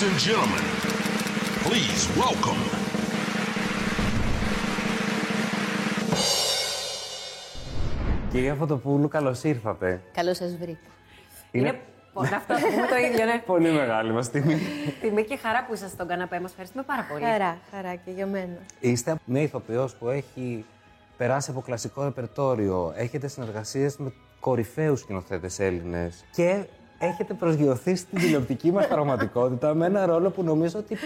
Ladies 0.00 0.12
and 0.12 0.20
gentlemen, 0.30 0.64
please 1.66 2.02
welcome. 2.22 2.62
Κυρία 8.30 8.54
Φωτοπούλου, 8.54 9.08
καλώς 9.08 9.42
ήρθατε. 9.44 10.00
Καλώς 10.12 10.36
σας 10.36 10.56
βρήκα. 10.56 10.78
Είναι, 11.50 11.68
Είναι 11.68 11.80
πολλά 12.12 12.36
αυτά 12.36 12.54
που 12.54 12.60
πούμε 12.74 12.86
το 12.86 12.96
ίδιο, 13.12 13.24
ναι. 13.24 13.42
πολύ 13.46 13.70
μεγάλη 13.70 14.12
μας 14.12 14.30
τιμή. 14.30 14.58
Τιμή 15.00 15.24
και 15.24 15.36
χαρά 15.36 15.64
που 15.66 15.74
είσαστε 15.74 15.94
στον 15.94 16.06
καναπέ 16.08 16.40
μας. 16.40 16.50
Ευχαριστούμε 16.50 16.82
πάρα 16.86 17.06
πολύ. 17.10 17.24
Χαρά, 17.24 17.58
χαρά 17.70 17.94
και 17.94 18.10
για 18.10 18.26
μένα. 18.26 18.58
Είστε 18.80 19.14
μια 19.24 19.42
ηθοποιός 19.42 19.94
που 19.94 20.08
έχει 20.08 20.64
περάσει 21.16 21.50
από 21.50 21.60
κλασικό 21.60 22.04
ρεπερτόριο, 22.04 22.92
έχετε 22.96 23.28
συνεργασίες 23.28 23.96
με 23.96 24.12
κορυφαίους 24.40 25.00
σκηνοθέτες 25.00 25.58
Έλληνες 25.58 26.24
και 26.30 26.64
έχετε 26.98 27.34
προσγειωθεί 27.34 27.94
στην 27.96 28.18
τηλεοπτική 28.18 28.72
μας 28.72 28.86
πραγματικότητα 28.86 29.74
με 29.74 29.86
ένα 29.86 30.06
ρόλο 30.06 30.30
που 30.30 30.42
νομίζω 30.42 30.78
ότι 30.78 30.96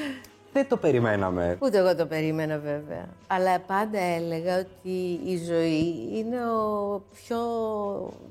δεν 0.52 0.68
το 0.68 0.76
περιμέναμε. 0.76 1.56
Ούτε 1.60 1.78
εγώ 1.78 1.96
το 1.96 2.06
περίμενα 2.06 2.58
βέβαια. 2.58 3.08
Αλλά 3.26 3.58
πάντα 3.60 3.98
έλεγα 3.98 4.58
ότι 4.58 5.20
η 5.24 5.36
ζωή 5.44 6.08
είναι 6.12 6.36
ο 6.50 7.02
πιο 7.14 7.38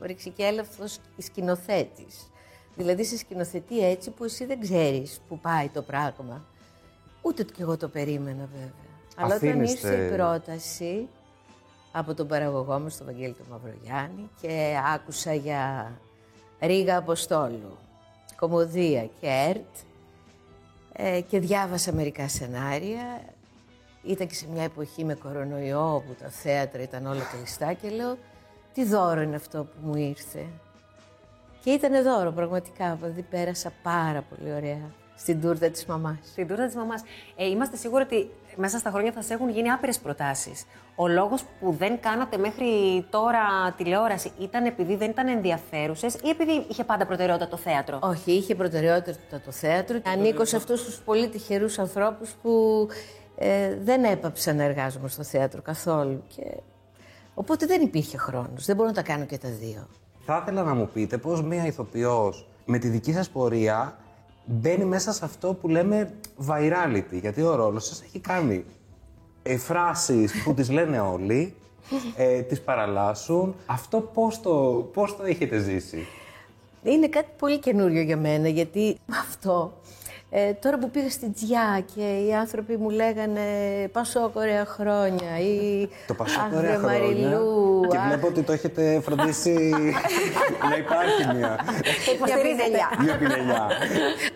ρηξικέλευθος 0.01 0.97
σκηνοθέτης. 1.17 2.29
Δηλαδή 2.75 3.03
σε 3.03 3.17
σκηνοθετεί 3.17 3.89
έτσι 3.89 4.09
που 4.09 4.23
εσύ 4.23 4.45
δεν 4.45 4.59
ξέρεις 4.59 5.21
που 5.27 5.39
πάει 5.39 5.67
το 5.69 5.81
πράγμα. 5.81 6.45
Ούτε 7.21 7.43
κι 7.43 7.61
εγώ 7.61 7.77
το 7.77 7.87
περίμενα 7.87 8.47
βέβαια. 8.53 8.71
Αλλά 9.15 9.35
όταν 9.35 9.49
Αφήνεστε- 9.49 9.91
ήρθε 9.91 10.05
η 10.05 10.15
πρόταση 10.15 11.07
από 11.91 12.13
τον 12.13 12.27
παραγωγό 12.27 12.79
μας, 12.79 12.97
τον 12.97 13.05
Βαγγέλη 13.05 13.33
του 13.33 13.45
Μαυρογιάννη 13.51 14.29
και 14.41 14.75
άκουσα 14.93 15.33
για 15.33 15.91
Ρίγα 16.61 16.97
Αποστόλου, 16.97 17.77
Κομμωδία 18.35 19.09
και 19.19 19.27
ΕΡΤ 19.27 19.75
ε, 20.93 21.21
και 21.21 21.39
διάβασα 21.39 21.93
μερικά 21.93 22.27
σενάρια. 22.27 23.21
Ήταν 24.03 24.27
και 24.27 24.33
σε 24.33 24.47
μια 24.53 24.63
εποχή 24.63 25.05
με 25.05 25.13
κορονοϊό 25.13 25.95
όπου 25.95 26.13
τα 26.13 26.29
θέατρα 26.29 26.81
ήταν 26.81 27.05
όλα 27.05 27.23
κλειστά 27.23 27.73
και 27.73 27.89
λέω 27.89 28.17
τι 28.73 28.85
δώρο 28.85 29.21
είναι 29.21 29.35
αυτό 29.35 29.63
που 29.63 29.87
μου 29.87 29.95
ήρθε. 29.95 30.45
Και 31.63 31.71
ήταν 31.71 32.03
δώρο 32.03 32.31
πραγματικά, 32.31 32.95
δηλαδή 32.95 33.21
πέρασα 33.21 33.71
πάρα 33.83 34.21
πολύ 34.21 34.53
ωραία 34.53 34.91
στην 35.21 35.41
τούρτα 35.41 35.69
της 35.69 35.85
μαμάς. 35.85 36.17
Στην 36.23 36.47
τούρτα 36.47 36.65
της 36.65 36.75
μαμάς. 36.75 37.03
Ε, 37.35 37.45
είμαστε 37.47 37.75
σίγουροι 37.75 38.03
ότι 38.03 38.29
μέσα 38.55 38.77
στα 38.77 38.89
χρόνια 38.89 39.11
θα 39.11 39.21
σε 39.21 39.33
έχουν 39.33 39.49
γίνει 39.49 39.69
άπειρες 39.69 39.99
προτάσεις. 39.99 40.65
Ο 40.95 41.07
λόγος 41.07 41.43
που 41.59 41.75
δεν 41.77 41.99
κάνατε 41.99 42.37
μέχρι 42.37 42.67
τώρα 43.09 43.71
τηλεόραση 43.77 44.31
ήταν 44.39 44.65
επειδή 44.65 44.95
δεν 44.95 45.09
ήταν 45.09 45.27
ενδιαφέρουσες 45.27 46.13
ή 46.13 46.29
επειδή 46.29 46.65
είχε 46.69 46.83
πάντα 46.83 47.05
προτεραιότητα 47.05 47.47
το 47.47 47.57
θέατρο; 47.57 47.99
Όχι, 48.01 48.31
είχε 48.31 48.55
προτεραιότητα 48.55 49.41
το 49.45 49.51
θέατρο. 49.51 49.99
Ανήκω 50.05 50.45
σε 50.45 50.55
αυτούς 50.55 50.83
τους 50.83 50.99
πολύ 50.99 51.29
τυχερούς 51.29 51.79
ανθρώπους 51.79 52.35
που 52.41 52.87
ε, 53.35 53.77
δεν 53.83 54.03
έπαψαν 54.03 54.55
να 54.55 54.63
εργάζομαι 54.63 55.07
στο 55.07 55.23
θέατρο 55.23 55.61
καθόλου. 55.61 56.23
Και... 56.35 56.57
Οπότε 57.33 57.65
δεν 57.65 57.81
υπήρχε 57.81 58.17
χρόνος. 58.17 58.65
Δεν 58.65 58.75
μπορώ 58.75 58.87
να 58.87 58.95
τα 58.95 59.01
κάνω 59.01 59.25
και 59.25 59.37
τα 59.37 59.49
δύο. 59.49 59.87
Θα 60.25 60.39
ήθελα 60.41 60.63
να 60.63 60.73
μου 60.73 60.89
πείτε 60.93 61.17
πώς 61.17 61.43
μία 61.43 61.65
ηθοποιός 61.65 62.47
με 62.65 62.77
τη 62.77 62.87
δική 62.87 63.13
σας 63.13 63.29
πορεία 63.29 63.95
μπαίνει 64.45 64.85
μέσα 64.85 65.11
σε 65.11 65.25
αυτό 65.25 65.53
που 65.53 65.67
λέμε 65.67 66.13
virality. 66.47 67.19
Γιατί 67.21 67.41
ο 67.41 67.55
ρόλος 67.55 67.85
σας 67.85 68.01
έχει 68.01 68.19
κάνει 68.19 68.65
ε, 69.43 69.57
φράσεις 69.57 70.43
που 70.43 70.53
τις 70.53 70.69
λένε 70.69 70.99
όλοι, 70.99 71.55
ε, 72.15 72.41
τις 72.41 72.61
παραλλάσσουν. 72.61 73.55
Αυτό 73.65 73.99
πώς 73.99 74.41
το, 74.41 74.89
πώς 74.93 75.15
το 75.17 75.23
έχετε 75.23 75.59
ζήσει; 75.59 76.07
Είναι 76.83 77.07
κάτι 77.07 77.29
πολύ 77.37 77.59
καινούριο 77.59 78.01
για 78.01 78.17
μένα, 78.17 78.47
γιατί 78.47 78.97
με 79.05 79.17
αυτό, 79.17 79.73
ε, 80.33 80.53
τώρα 80.53 80.77
που 80.77 80.89
πήγα 80.89 81.09
στην 81.09 81.33
Τζιά 81.33 81.83
και 81.95 82.01
οι 82.01 82.33
άνθρωποι 82.33 82.77
μου 82.77 82.89
λέγανε 82.89 83.41
«Πασό 83.91 84.31
ωραία 84.33 84.65
χρόνια» 84.65 85.39
ή 85.39 85.87
Το 86.07 86.13
Πασόκ 86.13 86.41
«Αχ, 86.43 86.53
ωραία 86.57 86.79
βρε 86.79 86.87
Μαριλού», 86.87 87.81
Και 87.89 87.97
«Αχ, 87.97 88.07
βλέπω 88.07 88.27
ότι 88.27 88.41
το 88.41 88.51
έχετε 88.51 88.99
φροντίσει 89.01 89.69
να 90.69 90.75
υπάρχει 90.77 91.35
μια, 91.37 91.59
Υποστηρίζετε. 92.15 92.69
μια 93.03 93.17
πινελιά. 93.17 93.67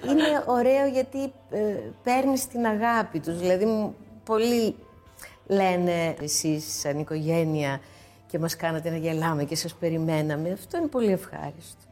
Είναι 0.09 0.43
ωραίο 0.45 0.85
γιατί 0.87 1.23
ε, 1.51 1.59
παίρνεις 2.03 2.47
την 2.47 2.65
αγάπη 2.65 3.19
τους. 3.19 3.37
Δηλαδή, 3.39 3.65
μου- 3.65 3.95
πολλοί 4.23 4.75
λένε 5.47 6.15
εσείς 6.21 6.79
σαν 6.79 6.99
οικογένεια 6.99 7.79
και 8.35 8.41
μας 8.41 8.55
κάνατε 8.55 8.89
να 8.89 8.97
γελάμε 8.97 9.43
και 9.43 9.55
σας 9.55 9.73
περιμέναμε. 9.73 10.51
Αυτό 10.51 10.77
είναι 10.77 10.87
πολύ 10.87 11.11
ευχάριστο. 11.11 11.83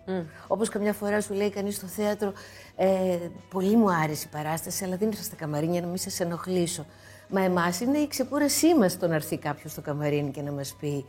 Όπως 0.48 0.70
καμιά 0.70 0.94
φορά 0.94 1.22
σου 1.22 1.34
λέει 1.34 1.50
κανείς 1.50 1.76
στο 1.76 1.88
θέατρο 1.88 2.34
ε, 2.76 3.18
πολύ 3.50 3.76
μου 3.76 3.92
άρεσε 3.92 4.28
η 4.28 4.36
παράσταση 4.36 4.84
αλλά 4.84 4.98
δεν 4.98 5.08
ήρθα 5.08 5.24
στα 5.24 5.36
καμαρίνια 5.36 5.82
να 5.82 5.88
μην 5.88 5.98
σας 5.98 6.20
ενοχλήσω. 6.20 6.86
Μα 7.30 7.42
εμάς 7.42 7.80
είναι 7.80 7.98
η 7.98 8.08
ξεκούρασή 8.08 8.76
μας 8.76 8.98
το 8.98 9.08
να 9.08 9.16
έρθει 9.16 9.38
κάποιος 9.38 9.72
στο 9.72 9.82
καμαρίνι 9.82 10.32
και 10.32 10.42
να 10.42 10.52
μας 10.52 10.76
πει 10.80 11.06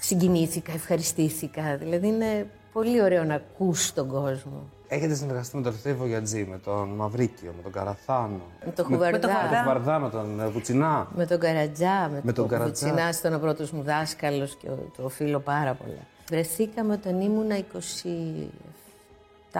συγκινήθηκα, 0.00 0.72
ευχαριστήθηκα. 0.72 1.76
Δηλαδή 1.76 2.06
είναι 2.06 2.50
πολύ 2.72 3.02
ωραίο 3.02 3.24
να 3.24 3.34
ακούς 3.34 3.92
τον 3.92 4.08
κόσμο. 4.08 4.70
Έχετε 4.92 5.14
συνεργαστεί 5.14 5.56
με 5.56 5.62
τον 5.62 5.72
Ορθέη 5.72 5.94
Βογιατζή, 5.94 6.44
με 6.50 6.58
τον 6.58 6.88
Μαυρίκιο, 6.88 7.52
με 7.56 7.62
τον 7.62 7.72
Καραθάνο. 7.72 8.40
Με 8.64 8.72
τον 8.72 8.86
με, 8.88 8.96
Χουβαρδά. 8.96 9.28
με 9.28 9.56
τον 9.56 9.64
Βαρδά, 9.66 9.98
με 9.98 10.10
τον 10.10 10.40
ε, 10.40 10.46
Βουτσινά. 10.48 11.08
Με 11.16 11.26
τον 11.26 11.38
Καρατζά, 11.40 12.08
με, 12.12 12.20
Με 12.22 12.32
τον 12.32 12.34
τον 12.34 12.48
Καρατζά. 12.58 12.88
Καρατζά. 12.90 13.18
ήταν 13.18 13.34
ο 13.34 13.38
πρώτος 13.38 13.70
μου 13.70 13.82
δάσκαλος 13.82 14.54
και 14.56 14.68
ο- 14.68 14.90
το 14.96 15.04
οφείλω 15.04 15.38
πάρα 15.38 15.74
πολλά. 15.74 15.98
Βρεθήκαμε 16.30 16.92
όταν 16.92 17.20
ήμουνα 17.20 17.58
27 17.58 17.64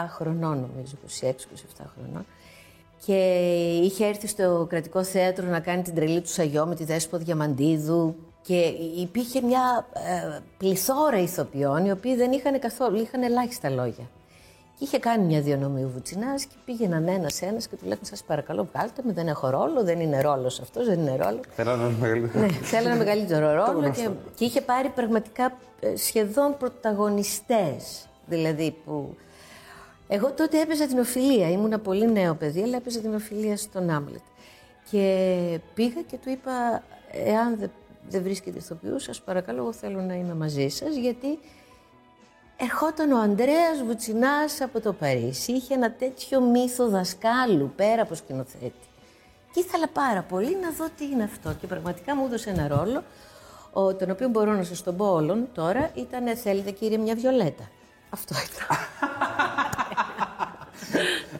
χρονών, 0.08 0.70
νομίζω, 0.74 0.94
26-27 1.06 1.84
χρονών. 1.94 2.26
Και 3.06 3.38
είχε 3.82 4.06
έρθει 4.06 4.26
στο 4.26 4.66
κρατικό 4.68 5.04
θέατρο 5.04 5.46
να 5.46 5.60
κάνει 5.60 5.82
την 5.82 5.94
τρελή 5.94 6.20
του 6.20 6.28
Σαγιό 6.28 6.66
με 6.66 6.74
τη 6.74 6.84
Δέσπο 6.84 7.16
Διαμαντίδου. 7.16 8.14
Και 8.42 8.58
υπήρχε 9.00 9.40
μια 9.40 9.86
ε, 9.92 10.38
πληθώρα 10.58 11.18
ηθοποιών 11.18 11.84
οι 11.84 11.90
οποίοι 11.90 12.16
δεν 12.16 12.32
είχαν 12.32 12.58
καθόλου, 12.60 12.96
είχαν 12.96 13.22
ελάχιστα 13.22 13.70
λόγια. 13.70 14.04
Και 14.80 14.86
είχε 14.86 14.98
κάνει 14.98 15.24
μια 15.24 15.40
διανομή 15.40 15.84
ο 15.84 15.88
Βουτσινάς 15.88 16.44
και 16.44 16.54
πήγαιναν 16.64 17.08
ένα-ένα 17.08 17.58
και 17.58 17.76
του 17.76 17.82
λέγανε: 17.82 18.00
Σας 18.02 18.22
παρακαλώ, 18.22 18.68
βγάλτε 18.72 19.02
με, 19.04 19.12
δεν 19.12 19.28
έχω 19.28 19.48
ρόλο, 19.48 19.84
δεν 19.84 20.00
είναι 20.00 20.20
ρόλος 20.20 20.60
αυτός, 20.60 20.86
δεν 20.86 20.98
είναι 20.98 21.16
ρόλο. 21.16 21.40
Θέλω 21.50 21.76
να 21.76 21.88
μεγαλύτερο. 21.88 22.44
Ναι, 22.44 22.52
θέλω 22.52 22.88
ένα 22.88 22.96
μεγαλύτερο 22.96 23.52
ρόλο 23.64 23.78
γνωστό. 23.78 24.02
και, 24.02 24.10
και 24.34 24.44
είχε 24.44 24.60
πάρει 24.60 24.88
πραγματικά 24.88 25.58
ε, 25.80 25.96
σχεδόν 25.96 26.56
πρωταγωνιστές. 26.56 28.08
Δηλαδή 28.26 28.76
που. 28.84 29.16
Εγώ 30.08 30.32
τότε 30.32 30.60
έπαιζα 30.60 30.86
την 30.86 30.98
οφιλία. 30.98 31.50
Ήμουνα 31.50 31.78
πολύ 31.78 32.12
νέο 32.12 32.34
παιδί, 32.34 32.62
αλλά 32.62 32.76
έπαιζα 32.76 33.00
την 33.00 33.14
οφιλία 33.14 33.56
στον 33.56 33.90
Άμλετ. 33.90 34.22
Και 34.90 35.60
πήγα 35.74 36.00
και 36.06 36.16
του 36.16 36.30
είπα: 36.30 36.82
Εάν 37.26 37.58
δεν 37.58 37.70
δεν 38.08 38.22
βρίσκεται 38.22 38.58
ηθοποιού, 38.58 38.98
σας 38.98 39.20
παρακαλώ, 39.20 39.58
εγώ 39.58 39.72
θέλω 39.72 40.00
να 40.00 40.14
είμαι 40.14 40.34
μαζί 40.34 40.68
σας, 40.68 40.96
γιατί 40.96 41.38
ερχόταν 42.62 43.12
ο 43.12 43.18
Ανδρέας 43.18 43.82
Βουτσινάς 43.86 44.60
από 44.60 44.80
το 44.80 44.92
Παρίσι. 44.92 45.52
Είχε 45.52 45.74
ένα 45.74 45.92
τέτοιο 45.92 46.40
μύθο 46.40 46.88
δασκάλου 46.88 47.72
πέρα 47.76 48.02
από 48.02 48.14
σκηνοθέτη. 48.14 48.88
Και 49.52 49.60
ήθελα 49.60 49.88
πάρα 49.88 50.22
πολύ 50.22 50.56
να 50.56 50.70
δω 50.70 50.86
τι 50.96 51.04
είναι 51.04 51.22
αυτό. 51.22 51.54
Και 51.60 51.66
πραγματικά 51.66 52.16
μου 52.16 52.24
έδωσε 52.24 52.50
ένα 52.50 52.68
ρόλο, 52.68 53.02
ο, 53.72 53.94
τον 53.94 54.10
οποίο 54.10 54.28
μπορώ 54.28 54.52
να 54.52 54.62
σας 54.62 54.82
τον 54.82 54.96
πω 54.96 55.12
όλων 55.12 55.48
τώρα, 55.54 55.90
ήταν 55.94 56.36
«Θέλετε 56.36 56.70
κύριε 56.70 56.98
μια 56.98 57.14
βιολέτα». 57.14 57.68
Αυτό 58.10 58.34
ήταν. 58.34 58.76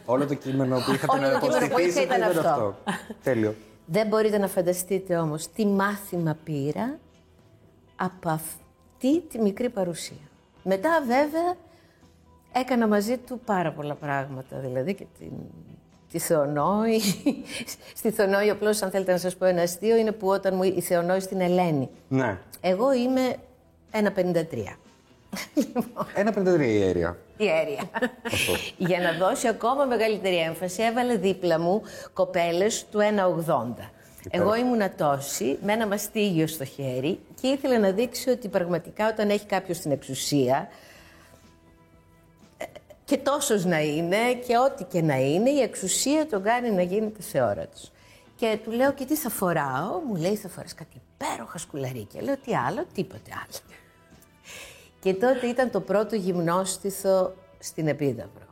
Όλο 0.05 0.27
το 0.27 0.33
κείμενο 0.33 0.75
που 0.85 0.93
είχατε 0.93 1.17
Όλο 1.17 1.27
να 1.27 1.39
το 1.39 1.45
κείμενο 1.45 1.59
που 1.59 1.63
είχα 1.63 1.65
υποστηθήσετε 1.65 2.15
ήταν 2.15 2.31
ήταν 2.31 2.37
αυτό. 2.37 2.49
αυτό. 2.49 2.75
Τέλειο. 3.23 3.55
Δεν 3.85 4.07
μπορείτε 4.07 4.37
να 4.37 4.47
φανταστείτε 4.47 5.17
όμως 5.17 5.47
τι 5.47 5.65
μάθημα 5.65 6.37
πήρα 6.43 6.97
από 7.95 8.29
αυτή 8.29 9.21
τη 9.29 9.39
μικρή 9.39 9.69
παρουσία. 9.69 10.30
Μετά 10.63 11.03
βέβαια 11.05 11.55
έκανα 12.51 12.87
μαζί 12.87 13.17
του 13.17 13.39
πάρα 13.45 13.71
πολλά 13.71 13.95
πράγματα, 13.95 14.57
δηλαδή 14.57 14.93
και 14.93 15.05
την, 15.19 15.31
τη 16.11 16.19
Θεονόη. 16.19 16.99
Στη 17.99 18.11
Θεονόη, 18.11 18.49
απλώς 18.49 18.81
αν 18.81 18.89
θέλετε 18.91 19.11
να 19.11 19.17
σας 19.17 19.35
πω 19.35 19.45
ένα 19.45 19.61
αστείο, 19.61 19.95
είναι 19.95 20.11
που 20.11 20.27
όταν 20.27 20.55
μου 20.55 20.63
η 20.63 20.81
Θεονόη 20.81 21.19
στην 21.19 21.41
Ελένη. 21.41 21.89
Ναι. 22.07 22.37
Εγώ 22.61 22.93
είμαι 22.93 23.35
1,53. 23.91 24.75
Ένα 26.15 26.31
πενταδρία 26.31 26.73
η 26.73 26.81
αίρια. 26.83 27.17
Η 27.37 27.47
αίρια. 27.47 27.83
Για 28.89 28.99
να 28.99 29.27
δώσει 29.27 29.47
ακόμα 29.47 29.85
μεγαλύτερη 29.85 30.37
έμφαση, 30.37 30.83
έβαλε 30.83 31.15
δίπλα 31.15 31.59
μου 31.59 31.81
κοπέλες 32.13 32.85
του 32.91 32.99
1,80. 33.47 33.63
Εγώ 34.29 34.55
ήμουνα 34.55 34.91
τόση, 34.91 35.57
με 35.63 35.73
ένα 35.73 35.87
μαστίγιο 35.87 36.47
στο 36.47 36.65
χέρι 36.65 37.19
και 37.41 37.47
ήθελα 37.47 37.79
να 37.79 37.91
δείξει 37.91 38.29
ότι 38.29 38.47
πραγματικά 38.47 39.07
όταν 39.07 39.29
έχει 39.29 39.45
κάποιος 39.45 39.79
την 39.79 39.91
εξουσία, 39.91 40.67
ε, 42.57 42.65
και 43.05 43.17
τόσος 43.17 43.65
να 43.65 43.81
είναι 43.81 44.33
και 44.47 44.57
ό,τι 44.57 44.83
και 44.83 45.01
να 45.01 45.15
είναι, 45.15 45.49
η 45.49 45.59
εξουσία 45.59 46.27
τον 46.27 46.43
κάνει 46.43 46.71
να 46.71 46.81
γίνεται 46.81 47.21
σε 47.21 47.41
ώρα 47.41 47.67
του. 47.67 47.81
Και 48.35 48.59
του 48.63 48.71
λέω 48.71 48.93
και 48.93 49.05
τι 49.05 49.15
θα 49.15 49.29
φοράω, 49.29 49.99
μου 50.07 50.15
λέει 50.15 50.35
θα 50.35 50.49
φοράς 50.49 50.73
κάτι 50.73 51.01
υπέροχα 51.13 51.57
σκουλαρίκια. 51.57 52.21
Λέω 52.21 52.37
τι 52.37 52.55
άλλο, 52.55 52.85
τίποτε 52.93 53.31
άλλο. 53.33 53.77
Και 54.99 55.13
τότε 55.13 55.47
ήταν 55.47 55.71
το 55.71 55.79
πρώτο 55.81 56.15
γυμνόστιθο 56.15 57.33
στην 57.59 57.87
Επίδαυρο. 57.87 58.50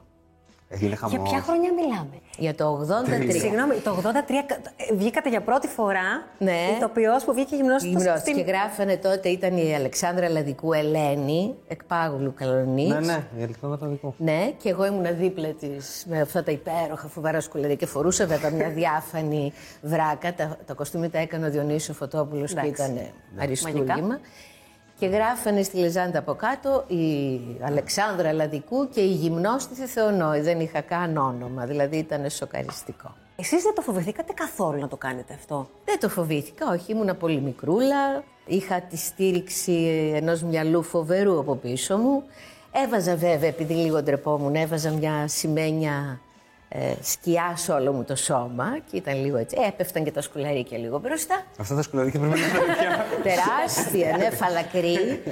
Έγινε 0.71 0.95
χαμός. 0.95 1.13
Για 1.15 1.21
ποια 1.23 1.41
χρονιά 1.41 1.69
μιλάμε; 1.73 2.09
Για 2.37 2.55
το 2.55 2.65
83. 2.67 3.31
Συγγνώμη, 3.39 3.75
το 3.83 3.91
83 3.91 4.55
ε, 4.89 4.95
βγήκατε 4.95 5.29
για 5.29 5.41
πρώτη 5.41 5.67
φορά. 5.67 6.27
Ναι. 6.37 6.57
Ηθοποιός 6.77 7.23
που 7.23 7.33
βγήκε 7.33 7.55
γυμνός 7.55 7.81
στο 7.81 7.89
Γυμνός. 7.89 8.19
στην- 8.19 8.35
Και 8.35 8.41
γράφανε 8.41 8.97
τότε, 8.97 9.29
ήταν 9.29 9.57
η 9.57 9.75
Αλεξάνδρα 9.75 10.29
Λαδικού 10.29 10.73
Ελένη, 10.73 11.55
εκπάγουλου 11.67 12.33
Καλονής. 12.33 12.87
Ναι, 12.89 12.99
ναι, 12.99 13.23
η 13.39 13.43
Αλεξάνδρα 13.43 13.87
δικό. 13.87 14.13
Ναι, 14.17 14.51
και 14.57 14.69
εγώ 14.69 14.85
ήμουν 14.85 15.17
δίπλα 15.17 15.47
της 15.53 16.05
με 16.09 16.21
αυτά 16.21 16.43
τα 16.43 16.51
υπέροχα 16.51 17.07
φοβερά 17.07 17.41
σκουλαρία 17.41 17.75
και 17.75 17.85
φορούσα 17.85 18.25
βέβαια 18.25 18.51
μια 18.51 18.69
διάφανη 18.69 19.53
βράκα. 19.81 20.33
Τα, 20.33 20.57
τα 20.65 20.73
κοστούμια 20.73 21.09
τα 21.09 21.19
έκανε 21.19 21.45
ο 21.47 21.49
Διονύσιο 21.49 21.93
Φωτόπουλος 21.93 22.53
που 22.53 22.59
Εντάξει. 22.59 22.81
ήταν 22.83 22.93
Μαγικά. 22.93 23.11
αριστούργημα. 23.43 24.19
Και 24.99 25.05
γράφανε 25.05 25.63
στη 25.63 25.77
Λεζάντα 25.77 26.19
από 26.19 26.33
κάτω 26.33 26.83
η 26.87 27.39
Αλεξάνδρα 27.61 28.33
Λαδικού 28.33 28.89
και 28.89 29.01
η 29.01 29.11
γυμνόστιθη 29.11 29.85
Θεονόη. 29.85 30.41
Δεν 30.41 30.59
είχα 30.59 30.81
καν 30.81 31.17
όνομα, 31.17 31.65
δηλαδή 31.65 31.97
ήταν 31.97 32.29
σοκαριστικό. 32.29 33.15
Εσείς 33.35 33.63
δεν 33.63 33.73
το 33.75 33.81
φοβηθήκατε 33.81 34.33
καθόλου 34.33 34.79
να 34.79 34.87
το 34.87 34.97
κάνετε 34.97 35.33
αυτό; 35.33 35.69
Δεν 35.85 35.99
το 35.99 36.09
φοβήθηκα, 36.09 36.71
όχι, 36.71 36.91
ήμουνα 36.91 37.15
πολύ 37.15 37.41
μικρούλα. 37.41 38.23
Είχα 38.45 38.81
τη 38.81 38.97
στήριξη 38.97 40.11
ενός 40.15 40.43
μυαλού 40.43 40.83
φοβερού 40.83 41.39
από 41.39 41.55
πίσω 41.55 41.97
μου. 41.97 42.23
Έβαζα 42.71 43.15
βέβαια, 43.15 43.49
επειδή 43.49 43.73
λίγο 43.73 44.03
ντρεπόμουν, 44.03 44.55
έβαζα 44.55 44.91
μια 44.91 45.27
σημαίνια 45.27 46.19
ε, 46.69 46.93
σκιά 47.01 47.53
σε 47.55 47.71
όλο 47.71 47.93
μου 47.93 48.03
το 48.03 48.15
σώμα 48.15 48.79
και 48.91 48.97
ήταν 48.97 49.23
λίγο 49.23 49.37
έτσι. 49.37 49.57
Ε, 49.59 49.67
έπεφταν 49.67 50.03
και 50.03 50.11
τα 50.11 50.21
σκουλαρίκια 50.21 50.77
λίγο 50.77 50.99
μπροστά. 50.99 51.43
Αυτά 51.59 51.75
τα 51.75 51.81
σκουλαρίκια 51.81 52.19
πρέπει 52.19 52.39
να 52.39 52.45
είναι 52.45 52.73
πια. 52.73 53.05
Τεράστια, 53.23 54.17
ναι, 54.17 54.29
φαλακρή 54.29 55.23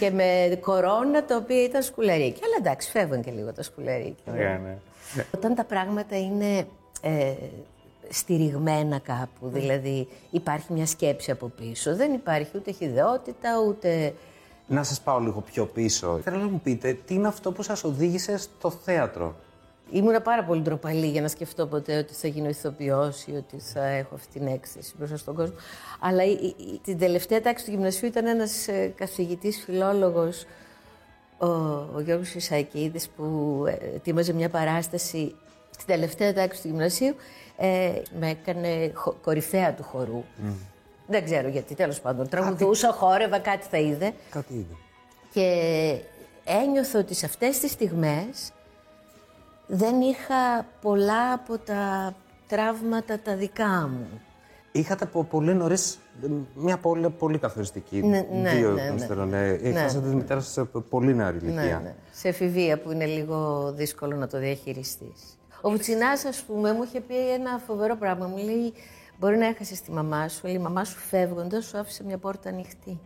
και 0.00 0.10
με 0.10 0.58
κορώνα 0.60 1.24
τα 1.24 1.36
οποία 1.36 1.62
ήταν 1.62 1.82
σκουλαρίκια. 1.82 2.42
Αλλά 2.44 2.56
εντάξει, 2.58 2.90
φεύγουν 2.90 3.22
και 3.22 3.30
λίγο 3.30 3.52
τα 3.52 3.62
σκουλαρίκια. 3.62 4.32
Ναι, 4.32 4.60
ναι. 4.64 4.76
Όταν 5.34 5.54
τα 5.54 5.64
πράγματα 5.64 6.18
είναι 6.18 6.66
ε, 7.00 7.32
στηριγμένα 8.08 8.98
κάπου, 8.98 9.48
δηλαδή 9.48 10.08
υπάρχει 10.30 10.72
μια 10.72 10.86
σκέψη 10.86 11.30
από 11.30 11.48
πίσω, 11.48 11.96
δεν 11.96 12.12
υπάρχει 12.12 12.50
ούτε 12.54 12.72
χειδαιότητα, 12.72 13.48
ούτε... 13.68 14.14
Να 14.66 14.82
σας 14.82 15.00
πάω 15.00 15.18
λίγο 15.18 15.40
πιο 15.40 15.66
πίσω. 15.66 16.20
Θέλω 16.22 16.36
να 16.36 16.48
μου 16.48 16.60
πείτε, 16.60 16.92
τι 17.06 17.14
είναι 17.14 17.28
αυτό 17.28 17.52
που 17.52 17.62
σας 17.62 17.84
οδήγησε 17.84 18.38
στο 18.38 18.70
θέατρο; 18.70 19.34
Ήμουνα 19.90 20.20
πάρα 20.20 20.44
πολύ 20.44 20.60
ντροπαλή 20.60 21.06
για 21.06 21.20
να 21.20 21.28
σκεφτώ 21.28 21.66
ποτέ 21.66 21.98
ότι 21.98 22.14
θα 22.14 22.28
γίνω 22.28 22.48
ηθοποιός 22.48 23.26
ή 23.26 23.32
ότι 23.36 23.58
θα 23.58 23.84
έχω 23.86 24.14
αυτή 24.14 24.38
την 24.38 24.46
έκθεση 24.46 24.92
μπροστά 24.98 25.16
στον 25.16 25.34
κόσμο. 25.34 25.54
Αλλά 26.00 26.24
η, 26.24 26.30
η- 26.30 26.54
η- 26.62 26.80
την 26.84 26.98
τελευταία 26.98 27.40
τάξη 27.40 27.64
του 27.64 27.70
γυμνασίου 27.70 28.08
ήταν 28.08 28.26
ένας 28.26 28.68
ε, 28.68 28.92
καθηγητής 28.96 29.62
φιλόλογος, 29.64 30.44
ο, 31.38 31.46
ο 31.94 32.00
Γιώργος 32.04 32.34
Ισαϊκίδης, 32.34 33.08
που 33.08 33.64
ε, 33.68 33.94
ετοίμαζε 33.94 34.32
μια 34.32 34.48
παράσταση 34.48 35.34
στην 35.70 35.86
τελευταία 35.86 36.32
τάξη 36.32 36.62
του 36.62 36.68
γυμνασίου. 36.68 37.14
Ε, 37.56 37.92
με 38.18 38.30
έκανε 38.30 38.90
χο- 38.94 39.16
κορυφαία 39.22 39.74
του 39.74 39.82
χορού. 39.82 40.22
Δεν 41.06 41.24
ξέρω 41.24 41.48
γιατί, 41.48 41.74
τέλος 41.74 42.00
πάντων. 42.00 42.28
Τραγουδούσα, 42.28 42.92
χόρευα, 42.92 43.38
κάτι 43.38 43.66
θα 43.70 43.78
είδε. 43.78 44.12
Κάτι 44.30 44.52
είδε. 44.54 44.74
Και 45.32 45.98
ένιωθα 46.44 46.98
ότι 46.98 47.14
σε 47.14 47.26
αυτές 47.26 47.58
τις 47.58 47.70
στιγμές 47.70 48.52
δεν 49.66 50.00
είχα 50.00 50.66
πολλά 50.80 51.32
από 51.32 51.58
τα 51.58 52.14
τραύματα 52.46 53.18
τα 53.18 53.36
δικά 53.36 53.88
μου. 53.92 54.20
Είχατε 54.72 55.04
από 55.04 55.24
πολύ 55.24 55.54
νωρίς 55.54 55.98
μια 56.54 56.78
πολύ, 56.78 57.10
πολύ 57.10 57.38
καθοριστική. 57.38 58.02
Ναι, 58.02 58.26
ναι, 58.32 58.50
δύο 58.50 58.70
ναι, 58.70 58.82
ναι. 58.82 58.94
ύστερο, 58.94 59.24
ναι. 59.24 59.48
Έχασατε 59.48 60.08
τη 60.08 60.14
μητέρας 60.14 60.44
σα 60.44 60.50
σε 60.50 60.64
πολύ 60.64 61.14
νεαρή 61.14 61.36
ηλικία. 61.36 61.62
Ναι, 61.62 61.80
ναι. 61.82 61.94
Σε 62.12 62.28
εφηβεία 62.28 62.78
που 62.78 62.92
είναι 62.92 63.06
λίγο 63.06 63.72
δύσκολο 63.72 64.16
να 64.16 64.26
το 64.26 64.38
διαχειριστείς. 64.38 65.38
Ο 65.60 65.70
Βουτσινάς, 65.70 66.24
ας 66.24 66.42
πούμε, 66.42 66.72
μου 66.72 66.82
είχε 66.82 67.00
πει 67.00 67.32
ένα 67.32 67.58
φοβερό 67.58 67.96
πράγμα. 67.96 68.26
Μου 68.26 68.36
λέει, 68.36 68.72
μπορεί 69.18 69.36
να 69.36 69.46
έχασες 69.46 69.80
τη 69.80 69.90
μαμά 69.90 70.28
σου, 70.28 70.40
αλλά 70.44 70.54
η 70.54 70.58
μαμά 70.58 70.84
σου 70.84 70.98
φεύγοντας 70.98 71.64
σου 71.64 71.78
άφησε 71.78 72.04
μια 72.04 72.18
πόρτα 72.18 72.48
ανοιχτή. 72.48 73.00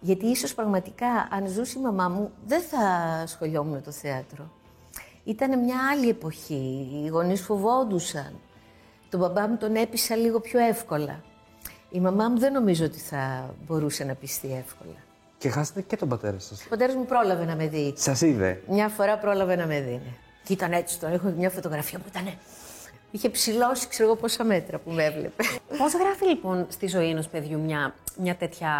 Γιατί 0.00 0.26
ίσως 0.26 0.54
πραγματικά, 0.54 1.28
αν 1.30 1.46
ζούσε 1.46 1.78
η 1.78 1.82
μαμά 1.82 2.08
μου, 2.08 2.30
δεν 2.46 2.60
θα 2.60 2.78
ασχολιόμουν 3.22 3.72
με 3.72 3.80
το 3.80 3.90
θέατρο. 3.90 4.50
Ήταν 5.24 5.58
μια 5.58 5.76
άλλη 5.92 6.08
εποχή. 6.08 6.88
Οι 7.04 7.08
γονείς 7.08 7.40
φοβόντουσαν. 7.40 8.32
Τον 9.10 9.20
μπαμπά 9.20 9.48
μου 9.48 9.56
τον 9.56 9.74
έπεισα 9.76 10.16
λίγο 10.16 10.40
πιο 10.40 10.60
εύκολα. 10.60 11.20
Η 11.90 12.00
μαμά 12.00 12.28
μου 12.28 12.38
δεν 12.38 12.52
νομίζω 12.52 12.84
ότι 12.84 12.98
θα 12.98 13.54
μπορούσε 13.66 14.04
να 14.04 14.14
πιστεί 14.14 14.52
εύκολα. 14.52 14.96
Και 15.38 15.48
χάσατε 15.48 15.82
και 15.82 15.96
τον 15.96 16.08
πατέρα 16.08 16.38
σας. 16.38 16.64
Ο 16.64 16.68
πατέρας 16.68 16.94
μου 16.94 17.04
πρόλαβε 17.04 17.44
να 17.44 17.56
με 17.56 17.66
δει. 17.66 17.92
Σας 17.96 18.20
είδε. 18.20 18.62
Μια 18.68 18.88
φορά 18.88 19.18
πρόλαβε 19.18 19.56
να 19.56 19.66
με 19.66 19.80
δει. 19.80 19.90
ναι. 19.90 20.12
Και 20.44 20.52
ήταν 20.52 20.72
έτσι, 20.72 21.00
τον 21.00 21.12
έχω 21.12 21.28
μια 21.36 21.50
φωτογραφία 21.50 21.98
που 21.98 22.04
ήταν. 22.08 22.34
Είχε 23.10 23.28
ψηλώσει, 23.30 23.88
ξέρω 23.88 24.08
εγώ 24.08 24.16
πόσα 24.16 24.44
μέτρα 24.44 24.78
που 24.78 24.90
με 24.90 25.04
έβλεπε. 25.04 25.42
Πώς 25.78 25.92
γράφει 25.94 26.24
λοιπόν 26.26 26.66
στη 26.68 26.86
ζωή 26.86 27.08
ενός 27.10 27.28
παιδιού 27.28 27.60
μια, 27.60 27.94
μια 28.18 28.36
τέτοια 28.36 28.70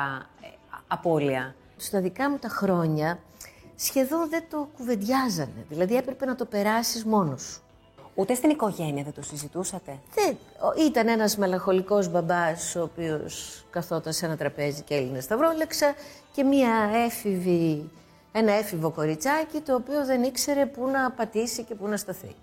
ε, 0.42 0.46
α- 0.46 0.82
απώλεια; 0.86 1.54
Στα 1.76 2.00
δικά 2.00 2.30
μου 2.30 2.38
τα 2.38 2.48
χρόνια 2.48 3.18
σχεδόν 3.84 4.28
δεν 4.28 4.44
το 4.50 4.68
κουβεντιάζανε. 4.76 5.64
Δηλαδή 5.68 5.96
έπρεπε 5.96 6.24
να 6.26 6.34
το 6.34 6.44
περάσεις 6.44 7.04
μόνος 7.04 7.42
σου. 7.42 7.60
Ούτε 8.14 8.34
στην 8.34 8.50
οικογένεια 8.50 9.02
δεν 9.02 9.12
το 9.12 9.22
συζητούσατε; 9.22 9.98
Δεν, 10.14 10.36
ο- 10.60 10.82
ήταν 10.86 11.08
ένας 11.08 11.36
μελαγχολικός 11.36 12.08
μπαμπάς 12.10 12.74
ο 12.76 12.82
οποίος 12.82 13.64
καθόταν 13.70 14.12
σε 14.12 14.26
ένα 14.26 14.36
τραπέζι 14.36 14.82
και 14.82 14.94
έλυνε 14.94 15.20
σταυρόλεξα 15.20 15.94
και 16.32 16.42
μία 16.44 16.90
έφηβη, 17.06 17.90
ένα 18.32 18.52
έφηβο 18.52 18.90
κοριτσάκι 18.90 19.60
το 19.60 19.74
οποίο 19.74 20.04
δεν 20.04 20.22
ήξερε 20.22 20.66
πού 20.66 20.88
να 20.88 21.10
πατήσει 21.10 21.62
και 21.62 21.74
πού 21.74 21.86
να 21.88 21.96
σταθεί. 21.96 22.34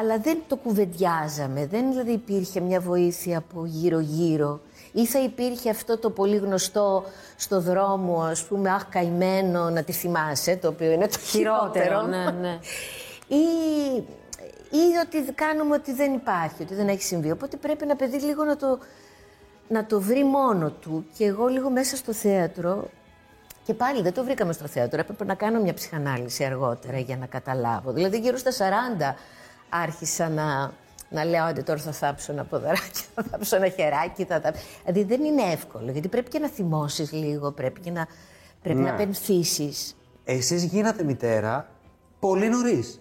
Αλλά 0.00 0.18
δεν 0.18 0.38
το 0.48 0.56
κουβεντιάζαμε, 0.56 1.66
δεν 1.66 1.90
δηλαδή 1.90 2.12
υπήρχε 2.12 2.60
μια 2.60 2.80
βοήθεια 2.80 3.38
από 3.38 3.64
γύρω-γύρω. 3.66 4.60
Ή 4.92 5.06
θα 5.06 5.18
υπήρχε 5.22 5.70
αυτό 5.70 5.98
το 5.98 6.10
πολύ 6.10 6.36
γνωστό 6.36 7.04
στο 7.36 7.60
δρόμο, 7.60 8.22
ας 8.22 8.44
πούμε, 8.44 8.70
αχ 8.70 8.84
καημένο, 8.88 9.70
να 9.70 9.82
τη 9.82 9.92
θυμάσαι, 9.92 10.56
το 10.56 10.68
οποίο 10.68 10.90
είναι 10.90 11.08
το 11.08 11.18
χειρότερο. 11.30 12.02
ναι, 12.02 12.30
ναι. 12.30 12.58
Ή, 13.28 13.44
ή 14.70 14.96
ότι 15.06 15.32
κάνουμε 15.32 15.74
ότι 15.74 15.92
δεν 15.92 16.14
υπάρχει, 16.14 16.62
ότι 16.62 16.74
δεν 16.74 16.88
έχει 16.88 17.02
συμβεί. 17.02 17.30
Οπότε 17.30 17.56
πρέπει 17.56 17.82
ένα 17.82 17.96
παιδί 17.96 18.20
λίγο 18.20 18.44
να 18.44 18.56
το, 18.56 18.78
να 19.68 19.86
το 19.86 20.00
βρει 20.00 20.24
μόνο 20.24 20.70
του. 20.70 21.06
Και 21.16 21.24
εγώ 21.24 21.46
λίγο 21.46 21.70
μέσα 21.70 21.96
στο 21.96 22.12
θέατρο, 22.12 22.88
και 23.64 23.74
πάλι 23.74 24.02
δεν 24.02 24.12
το 24.12 24.24
βρήκαμε 24.24 24.52
στο 24.52 24.66
θέατρο, 24.66 25.00
έπρεπε 25.00 25.24
να 25.24 25.34
κάνω 25.34 25.60
μια 25.60 25.74
ψυχανάλυση 25.74 26.44
αργότερα 26.44 26.98
για 26.98 27.16
να 27.16 27.26
καταλάβω. 27.26 27.92
Δηλαδή 27.92 28.18
γύρω 28.18 28.36
στα 28.36 28.50
40 28.50 29.14
άρχισα 29.68 30.28
να, 30.28 30.72
να 31.10 31.24
λέω 31.24 31.48
ότι 31.48 31.62
τώρα 31.62 31.80
θα 31.80 31.92
θάψω 31.92 32.32
ένα 32.32 32.44
ποδαράκι, 32.44 33.02
θα 33.14 33.22
θάψω 33.30 33.56
ένα 33.56 33.68
χεράκι. 33.68 34.24
Θα 34.24 34.40
θάψω... 34.40 34.62
Δηλαδή 34.84 35.04
δεν 35.04 35.24
είναι 35.24 35.42
εύκολο, 35.42 35.90
γιατί 35.90 36.08
πρέπει 36.08 36.28
και 36.30 36.38
να 36.38 36.48
θυμώσεις 36.48 37.12
λίγο, 37.12 37.50
πρέπει 37.52 37.80
και 37.80 37.90
να, 37.90 38.06
πρέπει 38.62 38.78
Ναι. 38.78 38.90
να 38.90 38.96
πενθήσεις. 38.96 39.96
Εσείς 40.24 40.64
γίνατε 40.64 41.02
μητέρα 41.04 41.68
πολύ 42.20 42.48
νωρίς. 42.48 43.00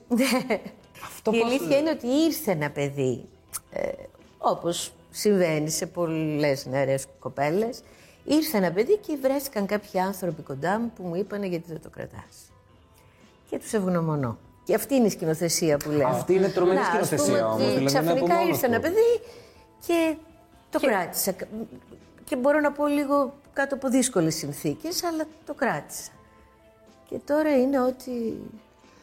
Αυτό 1.06 1.32
Η 1.34 1.40
πώς- 1.40 1.50
αλήθεια 1.50 1.78
είναι 1.78 1.90
ότι 1.90 2.08
ήρθε 2.08 2.52
ένα 2.52 2.70
παιδί, 2.70 3.26
ε, 3.72 3.88
όπως 4.38 4.94
συμβαίνει 5.12 5.70
σε 5.70 5.86
πολλές 5.86 6.66
νεαρές 6.66 7.06
κοπέλες, 7.20 7.82
ήρθε 8.24 8.58
ένα 8.58 8.72
παιδί 8.72 8.98
και 8.98 9.18
βρέθηκαν 9.22 9.66
κάποιοι 9.66 10.00
άνθρωποι 10.00 10.42
κοντά 10.42 10.80
μου 10.80 10.92
που 10.96 11.04
μου 11.04 11.16
είπανε 11.16 11.48
γιατί 11.48 11.66
δεν 11.72 11.82
το 11.82 11.90
κρατάς; 11.90 12.52
Και 13.50 13.60
τους 13.60 13.74
ευγνωμονώ. 13.74 14.38
Και 14.64 14.76
αυτή 14.76 14.96
είναι 14.96 15.06
η 15.06 15.10
σκηνοθεσία 15.10 15.78
που 15.78 15.90
λέω. 15.90 16.08
Αυτή 16.08 16.34
είναι 16.34 16.48
τρομερή 16.50 16.76
Να, 16.78 16.82
ας 16.82 16.90
πούμε 16.90 17.04
σκηνοθεσία 17.06 17.34
ότι 17.36 17.44
όμως, 17.44 17.58
δηλαδή, 17.58 17.82
είναι 17.82 17.90
από 17.92 18.04
Ξαφνικά 18.08 18.34
μόνος 18.36 18.48
ήρθε 18.50 18.68
του. 18.68 18.74
ένα 18.74 18.82
παιδί 18.82 19.22
και 19.88 20.16
το 20.70 20.80
κράτησα. 20.80 21.34
Και 22.24 22.36
μπορώ 22.36 22.60
να 22.60 22.72
πω 22.72 22.88
λίγο 22.88 23.34
κάτω 23.54 23.76
από 23.76 23.90
δύσκολες 23.90 24.36
συνθήκες, 24.36 25.04
αλλά 25.04 25.24
το 25.46 25.54
κράτησα. 25.54 26.12
Και 27.10 27.20
τώρα 27.26 27.58
είναι 27.58 27.80
ό,τι 27.82 28.12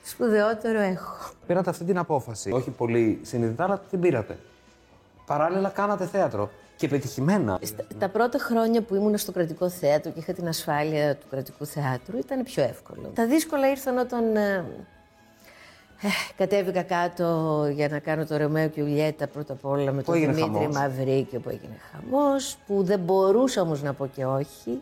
σπουδαιότερο 0.04 0.80
έχω. 0.80 1.30
Πήρατε 1.46 1.70
αυτή 1.70 1.84
την 1.84 1.98
απόφαση. 1.98 2.50
Όχι 2.52 2.70
πολύ 2.70 3.20
συνειδητά, 3.22 3.64
αλλά 3.64 3.78
την 3.90 4.00
πήρατε. 4.00 4.38
Παράλληλα, 5.26 5.68
κάνατε 5.68 6.06
θέατρο. 6.06 6.50
Και 6.76 6.88
πετυχημένα. 6.88 7.58
Στα- 7.62 7.84
Τα 7.98 8.08
πρώτα 8.08 8.38
χρόνια 8.38 8.82
που 8.82 8.94
ήμουν 8.94 9.18
στο 9.18 9.32
κρατικό 9.32 9.68
θέατρο 9.68 10.10
και 10.12 10.18
είχα 10.18 10.32
την 10.32 10.48
ασφάλεια 10.48 11.16
του 11.16 11.26
κρατικού 11.30 11.66
θεάτρου 11.66 12.18
ήταν 12.18 12.42
πιο 12.42 12.62
εύκολο. 12.62 13.10
Τα 13.14 13.26
δύσκολα 13.26 13.70
ήρθαν 13.70 13.98
όταν 13.98 14.36
ε, 14.36 14.54
ε, 14.54 14.64
κατέβηκα 16.36 16.82
κάτω 16.82 17.66
για 17.74 17.88
να 17.88 17.98
κάνω 17.98 18.26
το 18.26 18.36
Ρωμαίο 18.36 18.68
και 18.68 18.80
Ιουλιέτα 18.80 19.26
πρώτα 19.26 19.52
απ' 19.52 19.64
όλα 19.64 19.92
με 19.92 20.02
Που 20.02 20.04
τον 20.04 20.14
έγινε 20.14 20.32
Δημήτρη 20.32 20.58
χαμός; 20.58 20.76
Μαυρίκιο 20.76 21.40
που 21.40 21.48
έγινε 21.48 21.76
χαμός, 21.92 22.56
που 22.66 22.82
δεν 22.82 23.00
μπορούσα 23.00 23.60
όμως 23.62 23.82
να 23.82 23.92
πω 23.92 24.06
και 24.06 24.24
όχι. 24.24 24.80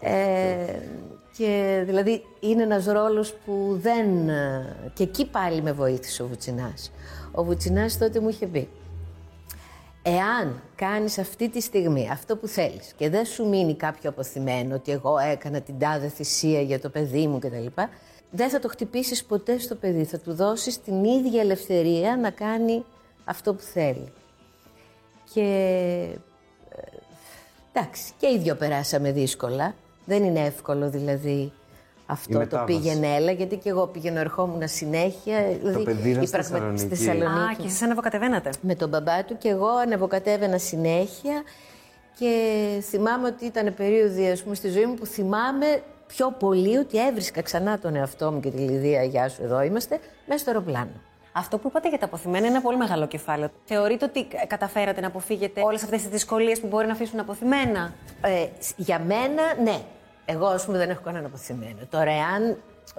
Ε, 0.00 0.78
και 1.36 1.82
δηλαδή 1.86 2.24
είναι 2.40 2.62
ένας 2.62 2.84
ρόλος 2.86 3.34
που 3.44 3.78
δεν... 3.80 4.28
ε, 4.28 4.76
Και 4.94 5.02
εκεί 5.02 5.26
πάλι 5.26 5.62
με 5.62 5.72
βοήθησε 5.72 6.22
ο 6.22 6.26
Βουτσινάς. 6.26 6.92
Ο 7.32 7.44
Βουτσινάς 7.44 7.98
τότε 7.98 8.20
μου 8.20 8.28
είχε 8.28 8.46
πει 8.46 8.68
Εάν 10.02 10.62
κάνεις 10.74 11.18
αυτή 11.18 11.48
τη 11.48 11.60
στιγμή 11.60 12.08
αυτό 12.12 12.36
που 12.36 12.46
θέλεις 12.46 12.92
και 12.96 13.08
δεν 13.10 13.24
σου 13.24 13.48
μείνει 13.48 13.74
κάποιο 13.74 14.10
αποθυμένο 14.10 14.74
ότι 14.74 14.92
εγώ 14.92 15.18
έκανα 15.18 15.60
την 15.60 15.78
τάδε 15.78 16.08
θυσία 16.08 16.60
για 16.60 16.80
το 16.80 16.88
παιδί 16.88 17.26
μου 17.26 17.38
κτλ. 17.38 17.82
Δεν 18.30 18.48
θα 18.50 18.58
το 18.58 18.68
χτυπήσεις 18.68 19.24
ποτέ 19.24 19.58
στο 19.58 19.74
παιδί. 19.74 20.04
Θα 20.04 20.18
του 20.18 20.34
δώσεις 20.34 20.82
την 20.82 21.04
ίδια 21.04 21.40
ελευθερία 21.40 22.16
να 22.16 22.30
κάνει 22.30 22.84
αυτό 23.24 23.54
που 23.54 23.62
θέλει. 23.62 24.12
Και 25.34 25.40
ε, 26.70 26.80
εντάξει, 27.72 28.12
και 28.18 28.26
οι 28.26 28.38
δυο 28.38 28.54
περάσαμε 28.54 29.12
δύσκολα. 29.12 29.74
Δεν 30.04 30.24
είναι 30.24 30.40
εύκολο 30.40 30.90
δηλαδή 30.90 31.52
αυτό 32.06 32.32
το 32.32 32.38
μετάβαση. 32.38 32.78
πήγαινε 32.78 33.14
έλα, 33.14 33.32
γιατί 33.32 33.56
και 33.56 33.68
εγώ 33.68 33.86
πήγαινε 33.86 34.20
ερχόμουν 34.20 34.68
συνέχεια. 34.68 35.42
Δηλαδή, 35.62 35.82
παιδί 35.84 36.10
ήταν 36.10 36.22
η 36.22 36.26
στη 36.26 36.36
πραγμα- 36.36 36.76
στη 36.76 36.86
Θεσσαλονίκη. 36.88 37.24
Α, 37.24 37.28
Θεσσαλονίκη 37.28 37.60
και 37.62 37.66
εσείς 37.66 37.82
ανεβοκατεβαίνατε. 37.82 38.50
με 38.60 38.74
τον 38.74 38.88
μπαμπά 38.88 39.24
του 39.24 39.38
και 39.38 39.48
εγώ 39.48 39.68
ανεβοκατέβαινα 39.68 40.58
συνέχεια 40.58 41.42
και 42.18 42.32
θυμάμαι 42.82 43.26
ότι 43.28 43.44
ήταν 43.44 43.74
περίοδοι 43.74 44.30
ας 44.30 44.42
πούμε, 44.42 44.54
στη 44.54 44.68
ζωή 44.68 44.86
μου 44.86 44.94
που 44.94 45.06
θυμάμαι 45.06 45.82
πιο 46.16 46.30
πολύ 46.38 46.76
ότι 46.76 47.06
έβρισκα 47.06 47.42
ξανά 47.42 47.78
τον 47.78 47.94
εαυτό 47.96 48.32
μου 48.32 48.40
και 48.40 48.50
τη 48.50 48.56
Λιδία, 48.58 49.02
γεια 49.02 49.28
σου 49.28 49.42
εδώ 49.42 49.62
είμαστε, 49.62 49.98
μέσα 50.26 50.38
στο 50.40 50.50
αεροπλάνο. 50.50 50.90
Αυτό 51.32 51.58
που 51.58 51.68
είπατε 51.68 51.88
για 51.88 51.98
τα 51.98 52.04
αποθυμένα 52.04 52.38
είναι 52.46 52.54
ένα 52.54 52.60
πολύ 52.60 52.76
μεγάλο 52.76 53.06
κεφάλαιο. 53.06 53.48
Θεωρείτε 53.64 54.04
ότι 54.04 54.26
καταφέρατε 54.46 55.00
να 55.00 55.06
αποφύγετε 55.06 55.60
όλες 55.64 55.82
αυτές 55.82 56.00
τις 56.00 56.10
δυσκολίες 56.10 56.60
που 56.60 56.66
μπορεί 56.66 56.86
να 56.86 56.92
αφήσουν 56.92 57.20
αποθυμένα; 57.20 57.92
Ε, 58.20 58.46
σ- 58.58 58.72
για 58.76 58.98
μένα, 58.98 59.42
ναι. 59.62 59.78
Εγώ, 60.24 60.46
ας 60.46 60.64
πούμε, 60.64 60.78
δεν 60.78 60.90
έχω 60.90 61.00
κανένα 61.04 61.26
αποθυμένο. 61.26 61.78
Τώρα, 61.90 62.10
εάν 62.10 62.56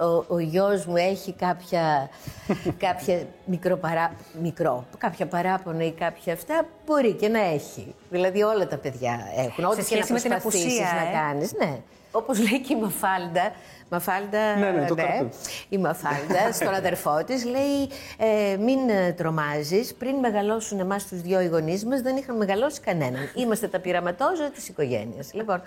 ο, 0.08 0.24
ο 0.34 0.38
γιος 0.38 0.86
μου 0.86 0.96
έχει 0.96 1.32
κάποια, 1.32 2.08
κάποια 2.86 3.22
μικρό, 3.44 3.76
παρά, 3.76 4.12
μικρό, 4.42 4.84
κάποια 4.98 5.26
παράπονα 5.26 5.84
ή 5.84 5.92
κάποια 5.92 6.32
αυτά, 6.32 6.66
μπορεί 6.86 7.12
και 7.12 7.28
να 7.28 7.40
έχει. 7.40 7.94
Δηλαδή, 8.10 8.42
όλα 8.42 8.66
τα 8.66 8.76
παιδιά 8.76 9.20
έχουν. 9.36 9.64
Ό,τι 9.64 9.74
και 9.84 9.96
να 9.96 10.02
σχέση 10.02 10.12
με 10.12 10.20
την 10.20 10.30
προσπαθήσεις 10.30 10.64
απουσία, 10.64 10.92
να 11.04 11.08
ε. 11.08 11.12
κάνεις, 11.12 11.52
ναι. 11.52 11.76
Όπως 12.12 12.38
λέει 12.38 12.60
και 12.60 12.72
η 12.72 12.80
Μαφάλντα, 12.80 13.52
Μαφάλντα, 13.90 14.56
Ναι, 14.56 14.70
ναι, 14.70 14.86
το 14.86 14.94
καρτούν. 14.94 15.30
η 15.68 15.78
Μαφάλντα 15.78 16.52
στον 16.52 16.74
αδερφό 16.74 17.24
της 17.24 17.44
λέει: 17.44 17.88
ε, 18.18 18.56
Μην 18.56 18.88
ε, 18.88 19.12
τρομάζεις. 19.12 19.94
Πριν 19.94 20.16
μεγαλώσουν 20.16 20.80
εμάς 20.80 21.06
τους 21.06 21.20
δυο 21.20 21.40
οι 21.40 21.46
γονείς 21.46 21.84
μας, 21.84 22.00
δεν 22.00 22.16
είχαν 22.16 22.36
μεγαλώσει 22.36 22.80
κανέναν. 22.80 23.30
Είμαστε 23.34 23.68
τα 23.68 23.78
πειραματόζωα 23.80 24.50
της 24.50 24.68
οικογένειας. 24.68 25.32
Λοιπόν, 25.34 25.62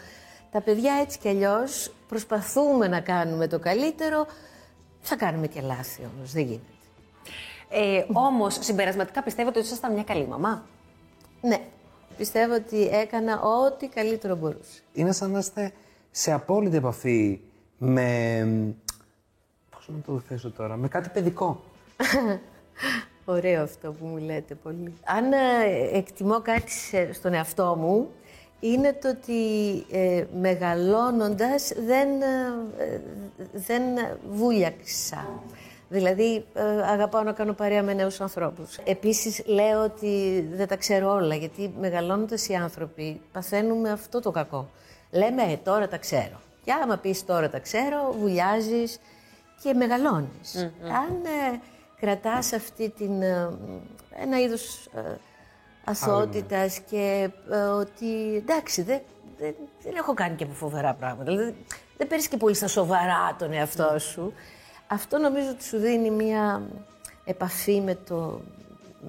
τα 0.51 0.61
παιδιά 0.61 0.93
έτσι 1.01 1.19
κι 1.19 1.27
αλλιώς 1.27 1.91
προσπαθούμε 2.07 2.87
να 2.87 2.99
κάνουμε 2.99 3.47
το 3.47 3.59
καλύτερο. 3.59 4.25
Θα 5.01 5.15
κάνουμε 5.15 5.47
και 5.47 5.61
λάθη 5.61 6.01
όμως, 6.15 6.31
δεν 6.31 6.43
γίνεται. 6.43 6.61
Ε, 7.69 8.05
Όμως, 8.13 8.57
συμπερασματικά 8.61 9.23
πιστεύετε 9.23 9.57
ότι 9.59 9.67
ήσασταν 9.67 9.93
μια 9.93 10.03
καλή 10.03 10.27
μαμά. 10.27 10.65
Ναι, 11.41 11.57
πιστεύω 12.17 12.53
ότι 12.53 12.87
έκανα 12.91 13.41
ό,τι 13.41 13.87
καλύτερο 13.87 14.35
μπορούσα. 14.35 14.79
Είναι 14.93 15.11
σαν 15.11 15.31
να 15.31 15.39
είστε 15.39 15.71
σε 16.17 16.31
απόλυτη 16.31 16.75
επαφή 16.75 17.39
με. 17.77 18.47
Πώς 19.69 19.87
να 19.87 20.01
το 20.05 20.19
θέσω 20.27 20.51
τώρα, 20.51 20.75
με 20.75 20.87
κάτι 20.87 21.09
παιδικό. 21.09 21.61
Ωραίο 23.25 23.63
αυτό 23.63 23.91
που 23.91 24.05
μου 24.05 24.17
λέτε 24.17 24.55
πολύ. 24.55 24.93
Αν 25.05 25.31
ε, 25.33 25.37
εκτιμώ 25.97 26.41
κάτι 26.41 26.71
σε- 26.71 27.13
στον 27.13 27.33
εαυτό 27.33 27.75
μου, 27.79 28.09
είναι 28.59 28.93
το 29.01 29.09
ότι 29.09 29.39
ε, 29.91 30.23
μεγαλώνοντας 30.39 31.71
δεν, 31.85 32.07
ε, 32.21 32.83
ε, 32.83 32.99
δεν 33.53 33.81
βούλιαξα. 34.31 35.27
Δηλαδή, 35.89 36.45
ε, 36.53 36.61
αγαπάω 36.81 37.23
να 37.23 37.31
κάνω 37.31 37.53
παρέα 37.53 37.83
με 37.83 37.93
νέους 37.93 38.21
ανθρώπους. 38.21 38.77
Επίσης, 38.83 39.43
λέω 39.45 39.83
ότι 39.83 40.45
δεν 40.53 40.67
τα 40.67 40.75
ξέρω 40.75 41.11
όλα, 41.13 41.35
γιατί 41.35 41.73
μεγαλώνοντας 41.79 42.47
οι 42.47 42.53
άνθρωποι 42.55 43.21
παθαίνουμε 43.31 43.91
αυτό 43.91 44.19
το 44.19 44.31
κακό. 44.31 44.69
Λέμε, 45.11 45.43
ε, 45.43 45.57
τώρα 45.57 45.87
τα 45.87 45.97
ξέρω. 45.97 46.41
Και 46.63 46.71
άμα 46.71 46.97
πεις 46.97 47.25
τώρα 47.25 47.49
τα 47.49 47.59
ξέρω, 47.59 48.15
βουλιάζεις 48.19 48.99
και 49.61 49.73
μεγαλώνεις. 49.73 50.55
Αν 50.81 51.21
ε, 51.23 51.59
κρατάς 51.99 52.53
αυτή 52.53 52.89
την, 52.89 53.21
ε, 53.21 53.49
ένα 54.21 54.39
είδος 54.39 54.85
ε, 54.95 55.17
αθωότητας 55.83 56.79
και 56.79 57.29
ε, 57.51 57.57
ότι 57.57 58.35
εντάξει 58.35 58.81
δεν, 58.81 59.01
δεν, 59.37 59.55
δεν 59.83 59.95
έχω 59.95 60.13
κάνει 60.13 60.35
και 60.35 60.45
φοβερά 60.45 60.93
πράγματα. 60.93 61.31
Δηλαδή, 61.31 61.55
δεν 61.97 62.07
παίρνεις 62.07 62.27
και 62.27 62.37
πολύ 62.37 62.55
στα 62.55 62.67
σοβαρά 62.67 63.35
τον 63.39 63.53
εαυτό 63.53 63.99
σου. 63.99 64.33
Αυτό 64.87 65.17
νομίζω 65.17 65.49
ότι 65.49 65.63
σου 65.63 65.77
δίνει 65.77 66.09
μια 66.09 66.61
επαφή 67.25 67.81
με 67.81 67.95
το, 67.95 68.41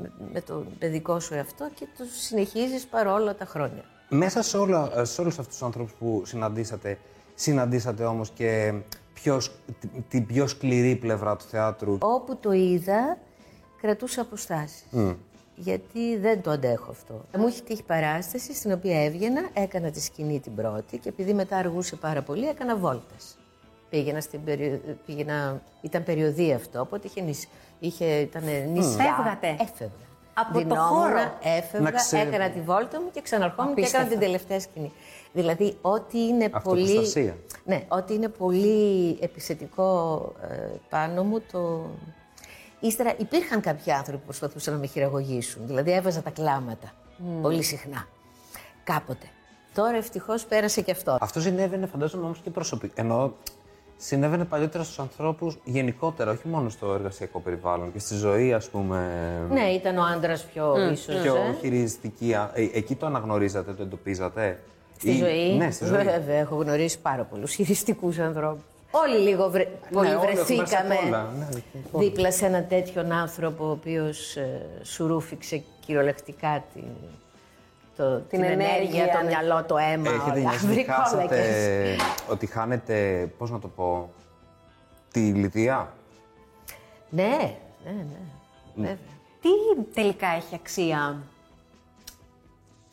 με, 0.03 0.13
με 0.33 0.41
το 0.41 0.65
παιδικό 0.79 1.21
σου 1.21 1.35
εαυτό 1.35 1.71
και 1.75 1.87
το 1.99 2.05
συνεχίζεις 2.21 2.87
παρόλα 2.87 3.35
τα 3.35 3.45
χρόνια. 3.45 3.85
Μέσα 4.09 4.43
σε, 4.43 4.57
όλα, 4.57 5.05
σε 5.05 5.21
όλους 5.21 5.39
αυτούς 5.39 5.53
τους 5.55 5.63
ανθρώπους 5.63 5.93
που 5.93 6.23
συναντήσατε, 6.25 6.99
συναντήσατε 7.35 8.05
όμως 8.05 8.31
και 8.31 8.73
πιο, 9.15 9.41
σ- 9.41 9.53
την- 9.81 9.91
την 10.09 10.27
πιο 10.27 10.47
σκληρή 10.47 10.97
πλευρά 10.97 11.37
του 11.37 11.45
θεάτρου; 11.45 11.99
Όπου 12.01 12.37
το 12.37 12.53
είδα, 12.53 13.19
κρατούσα 13.81 14.21
αποστάσεις. 14.21 14.85
Γιατί 15.59 16.17
δεν 16.17 16.43
το 16.43 16.51
αντέχω 16.51 16.91
αυτό. 16.91 17.25
Μου 17.37 17.47
είχε 17.49 17.63
τύχει 17.63 17.83
παράσταση 17.83 18.55
στην 18.55 18.73
οποία 18.73 19.05
έβγαινα, 19.05 19.49
έκανα 19.53 19.91
τη 19.91 20.01
σκηνή 20.01 20.41
την 20.41 20.55
πρώτη 20.55 20.99
και 20.99 21.09
επειδή 21.09 21.35
μετά 21.35 21.57
αργούσε 21.57 21.97
πάρα 21.97 22.23
πολύ, 22.23 22.49
έκανα 22.49 22.77
βόλτες. 22.77 23.37
Πήγαινα 23.91 24.21
στην 24.21 24.45
περιο... 24.45 24.81
πήγαινα... 25.07 25.63
Ήταν 25.83 26.05
περιοδία 26.05 26.57
αυτό, 26.57 26.81
οπότε 26.81 27.07
είχε, 27.07 27.21
νησ... 27.21 27.49
είχε... 27.79 28.05
ήταν 28.05 28.43
νησιά. 28.73 29.15
Φεύγατε. 29.15 29.49
Έφευγα. 29.61 30.05
Από 30.39 30.53
το 30.53 30.59
Δινόμουν, 30.59 30.87
χώρο. 30.87 31.39
Έφευγα, 31.43 31.81
Να 31.81 31.91
ξέρω. 31.91 32.29
έκανα 32.29 32.51
τη 32.51 32.61
βόλτα 32.61 33.01
μου 33.01 33.11
και 33.13 33.21
ξαναρχόμουν 33.23 33.75
και 33.75 33.81
Απίστευτο. 33.81 34.07
έκανα 34.07 34.21
την 34.21 34.27
τελευταία 34.27 34.61
σκηνή. 34.61 34.93
Δηλαδή, 35.33 35.77
ό,τι 35.81 36.27
είναι 36.27 36.49
πολύ... 36.49 36.83
Αυτοπροστασία. 36.83 37.37
Ναι, 37.65 37.85
ό,τι 37.89 38.15
είναι 38.15 38.29
πολύ 38.29 39.19
επιθετικό 39.21 40.33
ε, 40.51 40.55
πάνω 40.89 41.25
μου, 41.25 41.41
το... 41.53 41.85
Ύστερα 42.81 43.15
υπήρχαν 43.19 43.61
κάποιοι 43.61 43.93
άνθρωποι 43.93 44.19
που 44.19 44.25
προσπαθούσαν 44.25 44.75
να 44.75 44.81
με 44.81 44.87
χειραγωγήσουν. 44.87 45.67
Δηλαδή 45.67 45.93
έβαζα 45.93 46.23
τα 46.23 46.31
κλάματα. 46.31 46.93
Πολύ 47.43 47.63
συχνά. 47.63 48.07
Κάποτε. 48.85 49.27
Τώρα 49.75 49.97
ευτυχώς 49.97 50.45
πέρασε 50.45 50.81
και 50.81 50.91
αυτό. 50.91 51.19
Αυτό 51.21 51.41
συνέβαινε 51.41 51.87
φαντάζομαι 51.87 52.25
όμως 52.25 52.39
και 52.39 52.51
προσωπικά. 52.51 53.03
Ενώ 53.03 53.35
συνέβαινε 53.97 54.45
παλιότερα 54.45 54.85
στους 54.85 54.99
ανθρώπους 54.99 55.59
γενικότερα, 55.65 56.31
όχι 56.31 56.49
μόνο 56.49 56.69
στο 56.69 56.93
εργασιακό 56.93 57.41
περιβάλλον 57.41 57.93
και 57.93 57.99
στη 57.99 58.15
ζωή 58.15 58.53
ας 58.53 58.69
πούμε. 58.69 59.09
Ναι, 59.51 59.63
ήταν 59.69 59.99
ο 59.99 60.03
άντρας 60.15 60.45
πιο 60.45 60.91
ίσως. 60.93 61.21
Πιο 61.23 61.37
χειριστική. 61.61 62.35
α- 62.35 62.51
ε, 62.55 62.71
εκεί 62.75 62.95
το 62.95 63.07
αναγνωρίζατε, 63.07 63.73
το 63.73 63.83
εντοπίζατε; 63.83 64.59
Στη 64.99 65.11
Ή- 65.11 65.17
ζωή. 65.19 65.57
Ναι, 65.57 65.71
στη 65.71 65.85
ζωή. 65.85 66.05
Βέβαια, 66.05 66.37
έχω 66.37 66.55
γνωρίσει 66.57 66.99
πάρα 67.01 67.23
πολλούς 67.25 67.55
χειριστικούς 67.55 68.19
ανθρώπους. 68.19 68.63
Όλοι 68.91 69.19
λίγο 69.19 69.51
βρε... 69.51 69.67
πολύ 69.93 70.07
όλοι 70.07 70.15
έχουμε 70.17 70.31
μέσα 70.33 70.45
βρεθήκαμε 70.45 70.95
απ' 70.95 71.07
όλα. 71.07 71.33
Ναι, 71.39 71.49
λοιπόν. 71.75 72.03
δίπλα 72.03 72.33
σε 72.33 72.47
έναν 72.47 72.67
τέτοιον 72.69 73.13
άνθρωπο 73.13 73.65
ο 73.67 73.71
οποίος 73.71 74.37
σου 74.83 75.07
ρούφηξε 75.07 75.63
κυριολεκτικά 75.87 76.65
την, 76.75 76.85
το, 77.97 78.21
την, 78.21 78.43
ενέργεια, 78.43 78.75
ενέργεια, 78.75 79.09
το 79.09 79.19
ναι. 79.19 79.27
μυαλό, 79.27 79.65
το 79.65 79.77
αίμα. 79.77 80.11
Έχετε 80.11 80.31
όλα. 80.31 80.39
νιώσει 80.41 80.67
ότι 80.67 80.67
Βρικόλακες. 80.75 80.95
χάσατε, 80.97 81.97
ότι 82.29 82.47
χάνετε, 82.47 83.27
πώς 83.39 83.51
να 83.51 83.59
το 83.59 83.69
πω, 83.69 84.11
τη 85.13 85.21
λιδία. 85.21 85.93
Ναι, 87.11 87.57
ναι, 87.85 87.93
ναι. 87.93 88.07
Βέβαια. 88.75 88.97
Τι 89.41 89.83
τελικά 89.95 90.27
έχει 90.27 90.55
αξία 90.55 91.23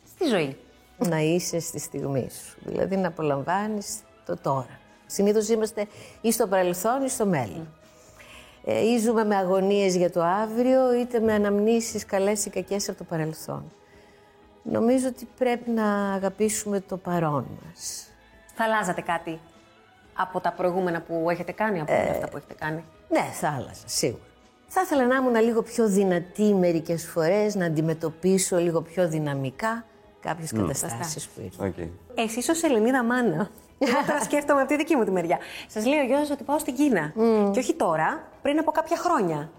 στη 0.06 0.26
ζωή; 0.26 0.56
να 0.96 1.18
είσαι 1.18 1.60
στη 1.60 1.78
στιγμή 1.78 2.28
σου. 2.30 2.56
Δηλαδή 2.64 2.96
να 2.96 3.08
απολαμβάνεις 3.08 3.98
το 4.26 4.36
τώρα. 4.36 4.78
Συνήθως 5.06 5.48
είμαστε 5.48 5.86
ή 6.20 6.32
στο 6.32 6.46
παρελθόν 6.46 7.04
ή 7.04 7.08
στο 7.08 7.26
μέλλον. 7.26 7.68
Ε, 8.64 8.80
ή 8.80 8.98
ζούμε 8.98 9.24
με 9.24 9.36
αγωνίες 9.36 9.96
για 9.96 10.10
το 10.10 10.22
αύριο, 10.22 10.94
είτε 10.94 11.20
με 11.20 11.32
αναμνήσεις 11.32 12.04
καλές 12.04 12.44
ή 12.46 12.50
κακές 12.50 12.88
από 12.88 12.98
το 12.98 13.04
παρελθόν. 13.04 13.72
Νομίζω 14.64 15.08
ότι 15.08 15.28
πρέπει 15.38 15.70
να 15.70 16.12
αγαπήσουμε 16.12 16.80
το 16.80 16.96
παρόν 16.96 17.46
μας. 17.64 18.06
Θα 18.54 18.64
αλλάζατε 18.64 19.00
κάτι 19.00 19.40
από 20.14 20.40
τα 20.40 20.52
προηγούμενα 20.52 21.00
που 21.00 21.30
έχετε 21.30 21.52
κάνει, 21.52 21.80
από 21.80 21.92
όλα 21.92 22.10
αυτά 22.10 22.28
που 22.28 22.36
έχετε 22.36 22.54
κάνει; 22.54 22.84
Ναι, 23.08 23.28
θα 23.32 23.48
άλλαζα, 23.48 23.82
σίγουρα. 23.84 24.22
Θα 24.66 24.80
ήθελα 24.80 25.06
να 25.06 25.16
ήμουν 25.16 25.34
λίγο 25.34 25.62
πιο 25.62 25.88
δυνατή 25.88 26.54
μερικές 26.54 27.06
φορές, 27.06 27.54
να 27.54 27.64
αντιμετωπίσω 27.64 28.56
λίγο 28.56 28.80
πιο 28.82 29.08
δυναμικά 29.08 29.84
κάποιες 30.20 30.52
καταστάσεις 30.52 31.28
που 31.28 31.40
ήρθαν. 31.40 31.74
Okay. 31.78 31.88
Εσεί 32.14 32.50
ω 32.50 32.54
Ελληνίδα 32.62 33.04
μάνα. 33.04 33.50
Εγώ 33.78 33.92
τώρα 34.06 34.20
σκέφτομαι 34.20 34.60
από 34.60 34.68
τη 34.68 34.76
δική 34.76 34.96
μου 34.96 35.04
τη 35.04 35.10
μεριά. 35.10 35.38
Σας 35.68 35.86
λέει 35.86 35.98
ο 35.98 36.04
γιος 36.04 36.30
ότι 36.30 36.44
πάω 36.44 36.58
στην 36.58 36.74
Κίνα. 36.74 37.12
Και 37.52 37.58
όχι 37.58 37.74
τώρα, 37.74 38.28
πριν 38.42 38.58
από 38.58 38.70
κάποια 38.70 38.96
χρόνια. 38.96 39.50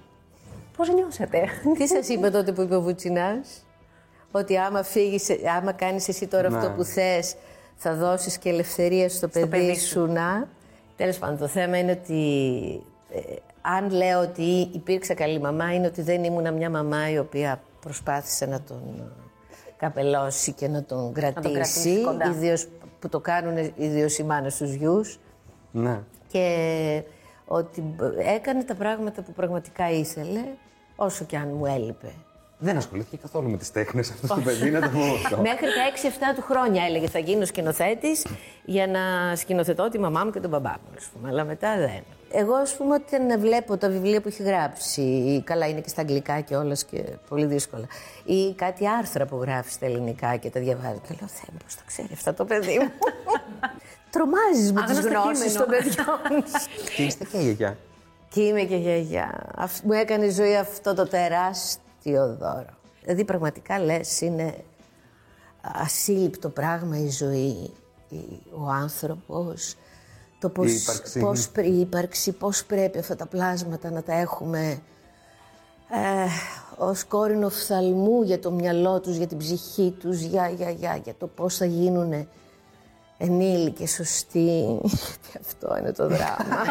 Πώς 0.77 0.89
νιώσατε; 0.93 1.47
Τι 1.77 1.87
σας 1.87 2.09
είπε 2.09 2.29
τότε 2.29 2.51
που 2.51 2.61
είπε 2.61 2.75
ο 2.75 2.81
Βουτσινάς, 2.81 3.64
Ότι 4.37 4.57
άμα, 4.57 4.83
φύγεις, 4.83 5.29
άμα 5.57 5.71
κάνεις 5.71 6.07
εσύ 6.07 6.27
τώρα 6.27 6.47
αυτό 6.47 6.71
που 6.71 6.83
θες, 6.83 7.35
θα 7.75 7.95
δώσεις 7.95 8.37
και 8.37 8.49
ελευθερία 8.49 9.09
στο, 9.09 9.27
παιδί, 9.27 9.47
παιδί 9.47 9.79
σου 9.79 10.05
να. 10.05 10.47
Τέλος 10.95 11.17
πάντων, 11.17 11.37
το 11.37 11.47
θέμα 11.47 11.77
είναι 11.77 11.91
ότι 11.91 12.21
ε, 13.09 13.19
αν 13.61 13.91
λέω 13.91 14.21
ότι 14.21 14.69
υπήρξα 14.73 15.13
καλή 15.13 15.39
μαμά, 15.39 15.73
είναι 15.73 15.87
ότι 15.87 16.01
δεν 16.01 16.23
ήμουνα 16.23 16.51
μια 16.51 16.69
μαμά 16.69 17.09
η 17.09 17.17
οποία 17.17 17.61
προσπάθησε 17.79 18.45
να 18.45 18.61
τον 18.61 18.81
ε, 18.97 19.03
καπελώσει 19.77 20.51
και 20.51 20.67
να 20.67 20.83
τον 20.83 21.13
κρατήσει. 21.13 21.53
κρατήσει 21.53 22.01
κοντά. 22.03 22.29
Ιδίως 22.29 22.67
που 22.99 23.09
το 23.09 23.19
κάνουν 23.19 23.71
ιδίως 23.75 24.17
οι 24.17 24.23
μάνες 24.23 24.53
στους 24.53 24.73
γιους. 24.73 25.19
Ναι. 25.71 25.99
Και 26.27 27.03
ότι 27.45 27.95
έκανε 28.17 28.63
τα 28.63 28.75
πράγματα 28.75 29.21
που 29.21 29.31
πραγματικά 29.31 29.89
ήθελε, 29.89 30.43
όσο 30.95 31.25
και 31.25 31.37
αν 31.37 31.53
μου 31.57 31.65
έλειπε. 31.65 32.13
Δεν 32.57 32.77
ασχολήθηκε 32.77 33.17
καθόλου 33.21 33.49
με 33.49 33.57
τις 33.57 33.71
τέχνες 33.71 34.09
αυτό 34.11 34.27
το 34.27 34.41
παιδί, 34.41 34.69
να 34.71 34.81
το 34.81 34.89
πω 34.89 34.99
αυτό. 34.99 35.37
Μέχρι 35.49 35.65
τα 35.65 36.31
6-7 36.31 36.35
του 36.35 36.41
χρόνια 36.41 36.83
έλεγε 36.85 37.07
θα 37.07 37.19
γίνω 37.19 37.45
σκηνοθέτης 37.45 38.25
για 38.65 38.87
να 38.87 39.35
σκηνοθετώ 39.35 39.89
τη 39.89 39.99
μαμά 39.99 40.23
μου 40.23 40.31
και 40.31 40.39
τον 40.39 40.49
μπαμπά 40.49 40.69
μου. 40.69 40.89
Ας 40.97 41.05
πούμε. 41.13 41.29
Αλλά 41.29 41.43
μετά 41.43 41.77
δεν. 41.77 42.03
Εγώ, 42.31 42.53
ας 42.55 42.75
πούμε, 42.75 42.93
όταν 42.95 43.39
βλέπω 43.39 43.77
τα 43.77 43.89
βιβλία 43.89 44.21
που 44.21 44.27
έχει 44.27 44.43
γράψει, 44.43 45.01
ή 45.01 45.41
καλά 45.41 45.67
είναι 45.67 45.81
και 45.81 45.89
στα 45.89 46.01
αγγλικά 46.01 46.39
και 46.39 46.55
όλα 46.55 46.77
και 46.91 47.03
πολύ 47.29 47.45
δύσκολα, 47.45 47.85
ή 48.25 48.53
κάτι 48.53 48.87
άρθρα 48.87 49.25
που 49.25 49.35
γράφει 49.41 49.71
στα 49.71 49.85
ελληνικά 49.85 50.35
και 50.35 50.49
τα 50.49 50.59
διαβάζω. 50.59 51.01
Και 51.07 51.15
λέω, 51.19 51.27
Θεέ 51.27 51.49
μου, 51.51 51.57
πώς 51.63 51.75
τα 51.75 51.81
ξέρει 51.87 52.09
αυτά 52.13 52.33
το 52.33 52.45
παιδί 52.45 52.77
μου. 52.79 52.91
Τρομάζεις 54.13 54.71
με 54.71 54.81
τις 54.81 54.97
Άγνωστο 54.97 55.19
γνώσεις 55.19 55.43
κείμενο. 55.45 55.59
των 55.65 55.69
παιδιών. 55.69 56.43
και 56.95 57.03
είστε 57.03 57.25
και 57.31 57.37
γιαγιά. 57.37 57.77
Και 58.29 58.41
είμαι 58.41 58.61
και 58.61 58.75
γιαγιά. 58.75 59.51
Αυ- 59.55 59.83
Μου 59.83 59.91
έκανε 59.93 60.25
η 60.25 60.29
ζωή 60.31 60.55
αυτό 60.55 60.93
το 60.93 61.07
τεράστιο 61.07 61.81
δώρο. 62.13 62.73
Δηλαδή 63.01 63.23
πραγματικά 63.25 63.79
λες 63.79 64.21
είναι 64.21 64.55
ασύλληπτο 65.61 66.49
πράγμα 66.49 66.99
η 66.99 67.09
ζωή, 67.09 67.71
η- 68.09 68.41
ο 68.51 68.69
άνθρωπος, 68.69 69.75
το 70.39 70.49
πώς, 70.49 70.71
Η 70.71 70.75
ύπαρξη. 70.75 71.19
πώς, 71.19 71.49
πρέ- 71.49 71.67
η 71.67 71.79
ύπαρξη, 71.79 72.31
πώς 72.31 72.65
πρέπει 72.65 72.97
αυτά 72.97 73.15
τα 73.15 73.25
πλάσματα 73.25 73.89
να 73.91 74.03
τα 74.03 74.13
έχουμε 74.13 74.81
ε, 75.89 76.27
ως 76.77 77.03
κόρηνο 77.03 77.49
φθαλμού 77.49 78.21
για 78.21 78.39
το 78.39 78.51
μυαλό 78.51 78.99
τους, 78.99 79.15
για 79.15 79.27
την 79.27 79.37
ψυχή 79.37 79.95
τους, 79.99 80.19
για, 80.21 80.49
για, 80.49 80.69
για, 80.69 80.95
για 81.03 81.13
το 81.17 81.27
πώς 81.27 81.57
θα 81.57 81.65
γίνουν 81.65 82.27
ενήλικες 83.17 83.91
σωστοί. 83.91 84.79
Γιατί 84.83 85.39
αυτό 85.41 85.77
είναι 85.79 85.91
το 85.91 86.07
δράμα. 86.07 86.61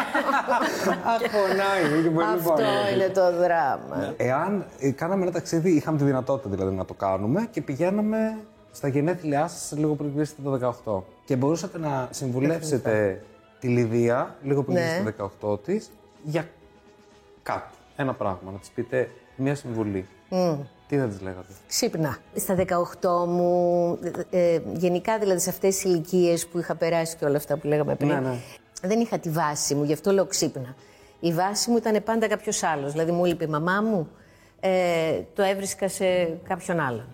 Αχωνάει, 1.05 1.85
είναι 1.93 2.01
και 2.01 2.09
πολύ 2.09 2.25
Αυτό 2.25 2.55
είναι 2.93 3.09
το 3.13 3.35
δράμα. 3.37 4.13
Εάν 4.17 4.65
ε, 4.79 4.91
κάναμε 4.91 5.21
ένα 5.21 5.31
ταξίδι, 5.31 5.71
είχαμε 5.71 5.97
τη 5.97 6.03
δυνατότητα 6.03 6.49
δηλαδή 6.49 6.75
να 6.75 6.85
το 6.85 6.93
κάνουμε 6.93 7.47
και 7.51 7.61
πηγαίναμε 7.61 8.37
στα 8.71 8.87
γενέθλιά 8.87 9.47
σας 9.47 9.77
λίγο 9.77 9.93
πριν 9.95 10.13
κλείσετε 10.13 10.41
το 10.41 10.75
18. 10.85 11.03
Και 11.25 11.35
μπορούσατε 11.35 11.77
να 11.79 12.07
συμβουλεύσετε 12.11 13.21
τη 13.59 13.67
Λιδία 13.67 14.35
λίγο 14.43 14.63
πριν 14.63 14.77
Ναι. 14.77 14.81
κλείσει 15.01 15.13
το 15.17 15.31
18 15.53 15.63
της 15.63 15.91
για 16.23 16.47
κάτι. 17.43 17.73
Ένα 17.95 18.13
πράγμα. 18.13 18.51
Να 18.51 18.57
της 18.57 18.69
πείτε 18.69 19.09
μια 19.35 19.55
συμβουλή. 19.55 20.07
Τι 20.87 20.97
θα 20.97 21.07
τη 21.07 21.23
λέγατε; 21.23 21.47
Ξύπνα. 21.67 22.17
Στα 22.35 22.55
18 22.55 23.25
μου, 23.27 23.99
ε, 24.29 24.53
ε, 24.53 24.61
γενικά 24.73 25.19
δηλαδή 25.19 25.39
σε 25.39 25.49
αυτές 25.49 25.75
τις 25.75 25.83
ηλικίες 25.83 26.47
που 26.47 26.59
είχα 26.59 26.75
περάσει 26.75 27.15
και 27.17 27.25
όλα 27.25 27.37
αυτά 27.37 27.57
που 27.57 27.67
λέγαμε 27.67 27.95
πριν, 27.95 28.09
Ναι, 28.09 28.19
ναι. 28.19 28.35
δεν 28.81 28.99
είχα 28.99 29.19
τη 29.19 29.29
βάση 29.29 29.75
μου, 29.75 29.83
γι' 29.83 29.93
αυτό 29.93 30.11
λέω 30.11 30.25
ξύπνα. 30.25 30.75
Η 31.19 31.33
βάση 31.33 31.69
μου 31.69 31.77
ήταν 31.77 32.03
πάντα 32.03 32.27
κάποιος 32.27 32.63
άλλος. 32.63 32.91
Δηλαδή 32.91 33.11
μου 33.11 33.25
έλειπε 33.25 33.43
η 33.43 33.47
μαμά 33.47 33.81
μου, 33.81 34.09
ε, 34.59 35.21
το 35.33 35.43
έβρισκα 35.43 35.87
σε 35.89 36.25
κάποιον 36.47 36.79
άλλον. 36.79 37.05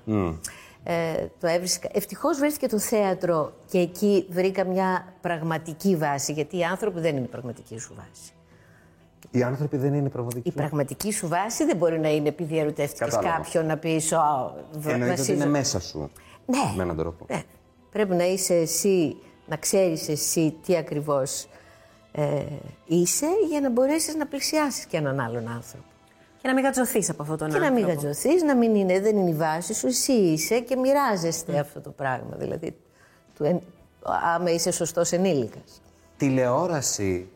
Ε, 0.84 1.26
το 1.40 1.48
έβρισκα. 1.48 1.90
Ευτυχώς 1.94 2.38
βρέθηκε 2.38 2.68
το 2.68 2.80
θέατρο 2.80 3.54
και 3.70 3.80
εκεί 3.80 4.26
βρήκα 4.30 4.64
μια 4.66 5.14
πραγματική 5.22 5.96
βάση, 5.96 6.34
γιατί 6.34 6.58
οι 6.58 6.64
άνθρωποι 6.64 7.00
δεν 7.00 7.16
είναι 7.16 7.26
η 7.26 7.30
πραγματική 7.30 7.80
σου 7.80 7.94
βάση. 7.98 8.32
Οι 9.32 9.44
άνθρωποι 9.44 9.78
δεν 9.78 9.94
είναι 9.94 10.10
πραγματικοί. 10.10 10.48
Η 10.48 10.52
πραγματική 10.52 11.12
σου 11.12 11.28
βάση 11.28 11.66
δεν 11.66 11.78
μπορεί 11.78 12.00
να 12.00 12.10
είναι 12.10 12.28
επειδή 12.28 12.58
ερωτεύτηκες 12.60 13.10
Κατάλαβα. 13.10 13.38
κάποιον 13.38 13.66
να 13.66 13.78
πεις 13.78 14.12
«Ω, 14.12 14.54
β- 14.72 14.88
Εννοείται 14.88 15.06
ότι 15.12 15.20
βασίζω». 15.20 15.34
είναι 15.34 15.46
μέσα 15.46 15.80
σου. 15.80 16.12
Ναι. 16.46 16.74
Με 16.76 16.84
έναν 16.84 16.98
τρόπο. 16.98 17.26
Ναι. 17.30 17.42
Πρέπει 17.92 18.16
να 18.16 18.24
είσαι 18.24 18.54
εσύ, 18.56 19.16
να 19.48 19.56
ξέρεις 19.58 20.10
εσύ 20.10 20.56
τι 20.66 20.76
ακριβώς 20.78 21.48
ε, 22.12 22.44
είσαι 22.86 23.26
για 23.50 23.62
να 23.62 23.70
μπορέσεις 23.70 24.16
να 24.16 24.26
πλησιάσεις 24.28 24.86
και 24.86 24.98
έναν 24.98 25.20
άλλον 25.20 25.48
άνθρωπο. 25.48 25.84
Και 26.42 26.48
να 26.48 26.54
μην 26.54 26.64
γατζωθεί 26.64 27.04
από 27.12 27.22
αυτόν 27.22 27.38
τον 27.38 27.50
Και 27.52 27.58
να 27.58 27.66
άνθρωπο. 27.66 27.86
μην 27.88 27.96
γατζωθείς, 27.96 28.44
να 28.44 28.56
μην 28.56 28.76
είναι, 28.76 29.00
δεν 29.00 29.18
είναι 29.18 29.30
η 29.30 29.34
βάση 29.34 29.74
σου, 29.74 29.88
εσύ 29.88 30.12
είσαι 30.12 30.60
και 30.60 30.76
μοιράζεστε 30.76 31.60
αυτό 31.60 31.82
το 31.82 31.90
πράγμα. 31.90 32.36
Δηλαδή, 32.38 32.76
του, 33.38 33.44
εν- 33.44 33.62
άμα 34.36 34.50
είσαι 34.52 34.72
σωστός 34.72 35.12
ενήλικας. 35.12 35.82
Τηλεόραση. 36.18 37.30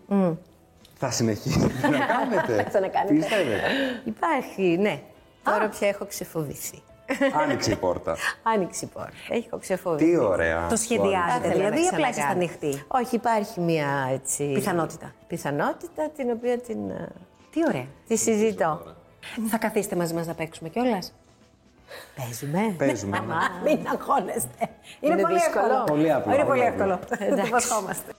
Θα 0.98 1.10
συνεχίσετε 1.12 1.88
να 1.90 1.98
κάνετε. 2.16 2.68
Θα 2.72 2.80
να 2.80 2.88
κάνετε. 2.88 3.14
Πιστεύετε. 3.14 3.62
Υπάρχει, 4.06 4.78
ναι. 4.80 5.00
Τώρα 5.44 5.70
πια 5.70 5.88
έχω 5.88 6.06
ξεφοβηθεί. 6.06 6.82
Άνοιξε 7.42 7.72
η 7.72 7.76
πόρτα. 7.76 8.18
Άνοιξε 8.54 8.86
η 8.86 8.88
πόρτα. 8.88 9.12
Έχω 9.30 9.58
ξεφοβηθεί. 9.58 10.06
Τι 10.12 10.18
ωραία. 10.18 10.68
Το 10.68 10.76
σχεδιάζετε, 10.76 11.32
Θα 11.32 11.38
ήθελα 11.38 11.54
δηλαδή, 11.54 11.76
να 11.76 11.82
ή 11.84 11.88
απλά 11.88 12.10
είστε 12.10 12.22
ξανακάνω. 12.22 12.40
ανοιχτοί. 12.40 12.84
Όχι, 12.88 13.16
υπάρχει 13.16 13.60
μια 13.60 14.10
έτσι... 14.12 14.52
Πιθανότητα. 14.54 15.14
Πιθανότητα 15.28 16.10
την 16.16 16.30
οποία 16.32 16.58
την, 16.60 16.90
ε, 16.90 17.08
Τι 17.52 17.60
ωραία. 17.68 17.86
τη 18.08 18.16
συζητώ. 18.18 18.82
Θα 19.50 19.58
καθίσετε 19.58 19.96
μαζί 19.96 20.14
μας 20.14 20.28
να 20.28 20.34
παίξουμε 20.34 20.70
κιόλας; 20.70 21.14
Παίζουμε. 22.16 22.76
Παίζουμε. 22.78 23.22
Μην 23.64 23.88
αγχώνεστε. 23.94 24.50
Είναι, 25.00 25.14
Είναι 25.14 25.22
πολύ 25.22 25.34
δύσκολο. 25.34 25.66
εύκολο. 25.66 25.84
Πολύ 25.84 26.12
απλό, 26.14 26.34
Είναι 26.34 26.44
πολύ 26.44 26.60
πολύ 26.60 26.68
εύκολο. 26.72 27.00
Εντάξει. 27.10 27.36
Το 27.42 27.48
υποσχόμαστε. 27.48 28.12